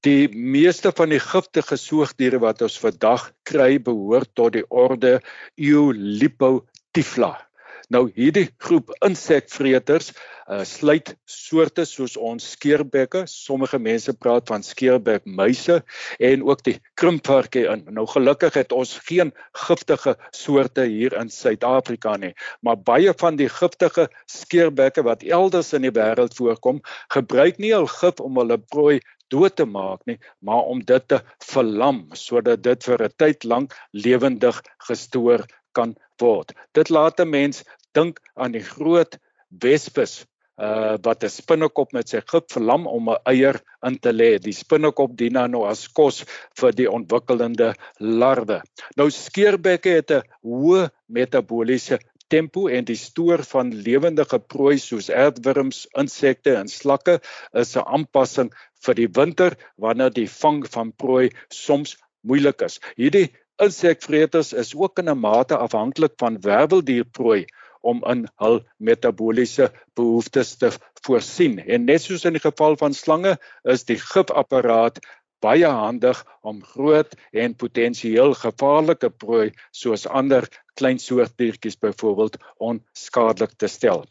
Die 0.07 0.29
meeste 0.31 0.91
van 0.95 1.09
die 1.09 1.19
giftige 1.19 1.77
soogdiere 1.77 2.39
wat 2.39 2.61
ons 2.61 2.79
vandag 2.79 3.31
kry 3.43 3.79
behoort 3.83 4.31
tot 4.33 4.53
die 4.53 4.63
orde 4.69 5.19
Eolipotyphla. 5.55 7.48
Nou 7.89 8.03
hierdie 8.13 8.51
groep 8.61 8.91
insekvreters 9.01 10.11
uh, 10.13 10.61
sluit 10.61 11.15
soorte 11.25 11.87
soos 11.89 12.13
ons 12.21 12.51
skeerbekke, 12.53 13.23
sommige 13.25 13.79
mense 13.81 14.13
praat 14.13 14.45
van 14.51 14.61
skeerbek 14.65 15.25
muise 15.25 15.79
en 16.21 16.43
ook 16.45 16.61
die 16.67 16.75
krimpvarkie 17.01 17.63
in. 17.71 17.81
Nou 17.95 18.05
gelukkig 18.11 18.59
het 18.61 18.75
ons 18.77 18.91
geen 19.07 19.33
giftige 19.65 20.13
soorte 20.37 20.85
hier 20.85 21.15
in 21.17 21.33
Suid-Afrika 21.33 22.13
nie, 22.21 22.35
maar 22.61 22.77
baie 22.77 23.15
van 23.17 23.39
die 23.41 23.49
giftige 23.49 24.05
skeerbekke 24.29 25.01
wat 25.09 25.25
elders 25.25 25.73
in 25.73 25.87
die 25.87 25.95
wêreld 25.95 26.37
voorkom, 26.37 26.83
gebruik 27.15 27.57
nie 27.57 27.73
hul 27.73 27.89
gif 27.89 28.21
om 28.21 28.37
hulle 28.37 28.59
prooi 28.69 28.99
dood 29.33 29.55
te 29.57 29.65
maak 29.65 30.05
nie, 30.05 30.19
maar 30.45 30.69
om 30.69 30.85
dit 30.85 31.07
te 31.09 31.23
verlam 31.49 32.05
sodat 32.13 32.61
dit 32.61 32.85
vir 32.85 33.01
'n 33.09 33.17
tyd 33.17 33.49
lank 33.49 33.73
lewendig 33.93 34.61
gestoor 34.85 35.49
kan 35.73 35.97
word. 36.21 36.53
Dit 36.73 36.89
laat 36.89 37.19
'n 37.19 37.29
mens 37.29 37.63
dink 37.93 38.19
aan 38.35 38.51
die 38.51 38.63
groot 38.63 39.17
wespes 39.49 40.25
uh 40.59 40.97
wat 41.05 41.23
'n 41.23 41.31
spinnekop 41.31 41.93
met 41.95 42.09
sy 42.09 42.21
gip 42.31 42.51
verlam 42.51 42.87
om 42.87 43.09
'n 43.09 43.21
eier 43.31 43.61
in 43.87 43.97
te 43.99 44.11
lê. 44.11 44.37
Die 44.39 44.53
spinnekop 44.53 45.17
dien 45.17 45.33
dan 45.33 45.51
nou 45.51 45.63
as 45.65 45.87
kos 45.87 46.25
vir 46.59 46.71
die 46.71 46.89
ontwikkelende 46.91 47.73
larwe. 47.99 48.61
Nou 48.97 49.09
skeerbekke 49.09 49.89
het 49.89 50.11
'n 50.11 50.23
hoë 50.43 50.89
metabooliese 51.07 51.99
tempo 52.27 52.67
en 52.67 52.85
die 52.85 52.99
stoor 52.99 53.43
van 53.43 53.73
lewendige 53.73 54.39
prooi 54.39 54.77
soos 54.77 55.09
aardwurms, 55.09 55.87
insekte 55.97 56.55
en 56.55 56.67
slakke 56.67 57.19
is 57.53 57.75
'n 57.75 57.87
aanpassing 57.95 58.51
vir 58.85 58.95
die 58.95 59.09
winter 59.19 59.57
wanneer 59.77 60.13
die 60.13 60.29
vang 60.29 60.67
van 60.67 60.91
prooi 60.91 61.31
soms 61.49 61.97
moeilik 62.21 62.61
is. 62.61 62.79
Hierdie 62.97 63.29
insekvreters 63.59 64.53
is 64.53 64.75
ook 64.75 64.99
in 64.99 65.09
'n 65.09 65.19
mate 65.19 65.57
afhanklik 65.57 66.13
van 66.17 66.41
werweldierprooi 66.41 67.45
om 67.81 68.03
in 68.05 68.27
hul 68.35 68.59
metabooliese 68.77 69.71
behoeftes 69.93 70.55
te 70.57 70.71
voorsien. 71.01 71.59
En 71.59 71.85
net 71.85 72.01
soos 72.01 72.25
in 72.25 72.33
die 72.33 72.43
geval 72.43 72.77
van 72.77 72.93
slange 72.93 73.37
is 73.63 73.85
die 73.85 73.99
gifapparaat 73.99 74.99
baie 75.39 75.67
handig 75.67 76.19
om 76.41 76.63
groot 76.63 77.15
en 77.31 77.55
potensieel 77.55 78.33
gevaarlike 78.33 79.09
prooi 79.09 79.51
soos 79.71 80.07
ander 80.07 80.47
klein 80.75 80.99
soortdiertjies 80.99 81.79
byvoorbeeld 81.79 82.37
onskadelik 82.57 83.55
te 83.57 83.67
stel. 83.67 84.05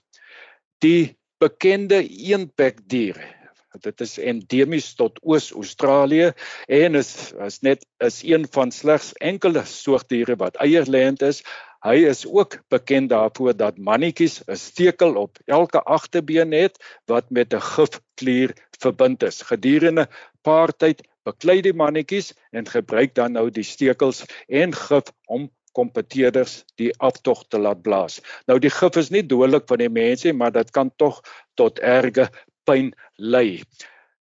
Die 0.79 1.17
bekende 1.39 2.01
eenbekdier 2.09 3.38
dit 3.77 4.01
is 4.01 4.19
endemies 4.19 4.95
tot 4.95 5.19
Oos-Australië 5.23 6.33
en 6.67 6.95
is 6.95 7.33
is 7.47 7.61
net 7.61 7.87
is 8.05 8.23
een 8.23 8.47
van 8.51 8.71
slegs 8.73 9.13
enkele 9.13 9.65
soogdiere 9.65 10.37
wat 10.37 10.57
eierlêend 10.65 11.23
is. 11.23 11.43
Hy 11.85 12.09
is 12.11 12.25
ook 12.27 12.59
bekend 12.69 13.11
daarvoor 13.11 13.57
dat 13.57 13.79
mannetjies 13.79 14.41
'n 14.47 14.57
stekel 14.57 15.15
op 15.15 15.39
elke 15.47 15.83
agterbeen 15.83 16.53
het 16.53 16.81
wat 17.07 17.31
met 17.31 17.55
'n 17.55 17.61
gifklier 17.61 18.57
verbind 18.79 19.23
is. 19.23 19.43
Gedurende 19.43 20.09
paartyd 20.43 21.07
beklei 21.23 21.61
die 21.61 21.75
mannetjies 21.75 22.33
en 22.51 22.67
gebruik 22.67 23.15
dan 23.15 23.33
nou 23.33 23.51
die 23.51 23.65
stekels 23.65 24.25
en 24.49 24.75
gif 24.75 25.13
om 25.27 25.51
kompeteerders 25.73 26.65
die 26.81 26.91
aftog 26.99 27.45
te 27.49 27.59
laat 27.59 27.83
blaas. 27.83 28.21
Nou 28.47 28.59
die 28.59 28.73
gif 28.73 28.97
is 28.97 29.11
nie 29.15 29.23
dodelik 29.23 29.69
vir 29.69 29.79
die 29.85 29.93
mense, 29.93 30.33
maar 30.33 30.53
dit 30.53 30.71
kan 30.75 30.91
tog 30.97 31.21
tot 31.55 31.79
erge 31.79 32.29
pyn 32.69 32.93
lei. 33.17 33.63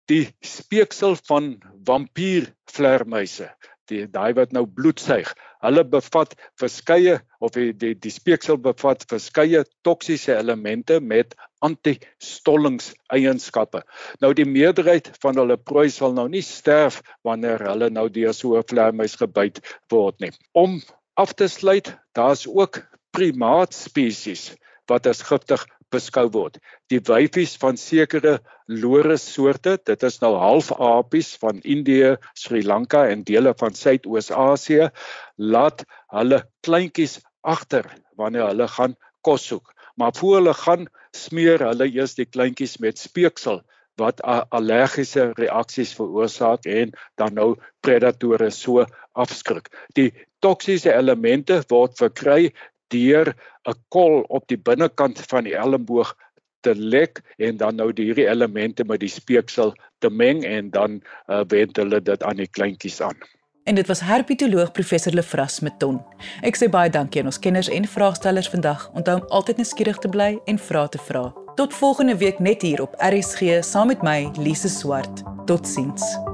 Die 0.09 0.29
speeksel 0.45 1.15
van 1.29 1.57
vampiervleermuise, 1.85 3.49
die 3.89 4.05
daai 4.09 4.33
wat 4.37 4.53
nou 4.53 4.65
bloed 4.65 4.99
suig, 5.01 5.29
hulle 5.65 5.83
bevat 5.85 6.35
verskeie 6.61 7.19
of 7.43 7.51
die 7.55 7.73
die, 7.73 7.95
die 7.97 8.11
speeksel 8.13 8.57
bevat 8.61 9.05
verskeie 9.09 9.63
toksiese 9.87 10.37
elemente 10.37 10.99
met 11.01 11.35
anti-stollingseienskappe. 11.65 13.81
Nou 14.23 14.33
die 14.37 14.47
meerderheid 14.47 15.11
van 15.23 15.37
hulle 15.41 15.57
prooi 15.57 15.89
sal 15.93 16.13
nou 16.15 16.27
nie 16.31 16.43
sterf 16.45 17.01
wanneer 17.27 17.59
hulle 17.67 17.89
nou 17.93 18.09
deur 18.09 18.33
so 18.33 18.57
'n 18.57 18.69
vleermuis 18.71 19.15
gebyt 19.19 19.59
word 19.91 20.19
nie. 20.21 20.31
Om 20.53 20.81
af 21.17 21.33
te 21.33 21.47
sluit, 21.47 21.97
daar's 22.15 22.47
ook 22.47 22.81
primaatspesies 23.11 24.55
wat 24.87 25.07
as 25.07 25.21
giftig 25.21 25.65
beskou 25.93 26.28
word. 26.34 26.60
Die 26.91 26.99
wyfies 27.06 27.56
van 27.62 27.78
sekere 27.78 28.39
loris 28.67 29.25
soorte, 29.34 29.78
dit 29.86 30.04
is 30.04 30.19
nou 30.21 30.36
halfapies 30.39 31.34
van 31.41 31.62
Indië, 31.63 32.15
Sri 32.38 32.62
Lanka 32.65 33.06
en 33.10 33.23
dele 33.28 33.54
van 33.60 33.75
Suidoos-Asië, 33.75 34.89
laat 35.38 35.86
hulle 36.13 36.43
kleintjies 36.65 37.19
agter 37.41 37.88
wanneer 38.19 38.49
hulle 38.52 38.67
gaan 38.67 38.95
kos 39.25 39.49
soek. 39.49 39.73
Maar 39.99 40.13
voor 40.15 40.39
hulle 40.39 40.54
gaan, 40.54 40.88
smeer 41.15 41.63
hulle 41.65 41.89
eers 41.89 42.15
die 42.15 42.28
kleintjies 42.30 42.78
met 42.84 42.99
speeksel 43.02 43.63
wat 43.99 44.21
allergiese 44.56 45.32
reaksies 45.36 45.91
veroorsaak 45.97 46.67
en 46.71 46.93
dan 47.19 47.36
nou 47.36 47.49
predatore 47.84 48.47
so 48.56 48.86
afskrik. 49.19 49.67
Die 49.97 50.13
toksiese 50.39 50.93
elemente 50.95 51.60
word 51.71 51.97
verkry 51.99 52.54
deur 52.93 53.34
'n 53.69 53.77
kol 53.89 54.21
op 54.27 54.47
die 54.47 54.58
binnekant 54.58 55.21
van 55.29 55.43
die 55.43 55.55
elmboog 55.55 56.15
te 56.62 56.75
lek 56.75 57.21
en 57.38 57.58
dan 57.58 57.75
nou 57.75 57.91
die 57.93 58.10
hierdie 58.10 58.27
elemente 58.27 58.84
met 58.84 58.99
die 58.99 59.12
speeksel 59.12 59.73
te 59.99 60.10
meng 60.10 60.43
en 60.43 60.69
dan 60.69 61.01
uh, 61.27 61.43
wend 61.47 61.77
hulle 61.77 62.01
dit 62.01 62.23
aan 62.23 62.41
die 62.41 62.47
kleintjies 62.47 63.01
aan. 63.01 63.17
En 63.69 63.75
dit 63.75 63.88
was 63.88 63.99
herpetoloog 63.99 64.71
professor 64.71 65.13
Lefras 65.13 65.60
Meton. 65.60 65.99
Ek 66.41 66.58
sê 66.58 66.69
baie 66.71 66.89
dankie 66.89 67.21
aan 67.21 67.29
ons 67.29 67.39
kenners 67.39 67.69
en 67.69 67.86
vraagstellers 67.86 68.49
vandag. 68.49 68.88
Onthou 68.97 69.19
om 69.19 69.27
altyd 69.29 69.62
nuuskierig 69.62 70.01
te 70.01 70.10
bly 70.10 70.39
en 70.45 70.60
vra 70.69 70.88
te 70.88 71.01
vra. 71.10 71.29
Tot 71.60 71.75
volgende 71.75 72.17
week 72.17 72.39
net 72.39 72.65
hier 72.65 72.82
op 72.82 72.97
RSG 72.97 73.62
saam 73.62 73.93
met 73.93 74.01
my 74.01 74.32
Lise 74.39 74.71
Swart. 74.71 75.23
Totsiens. 75.45 76.28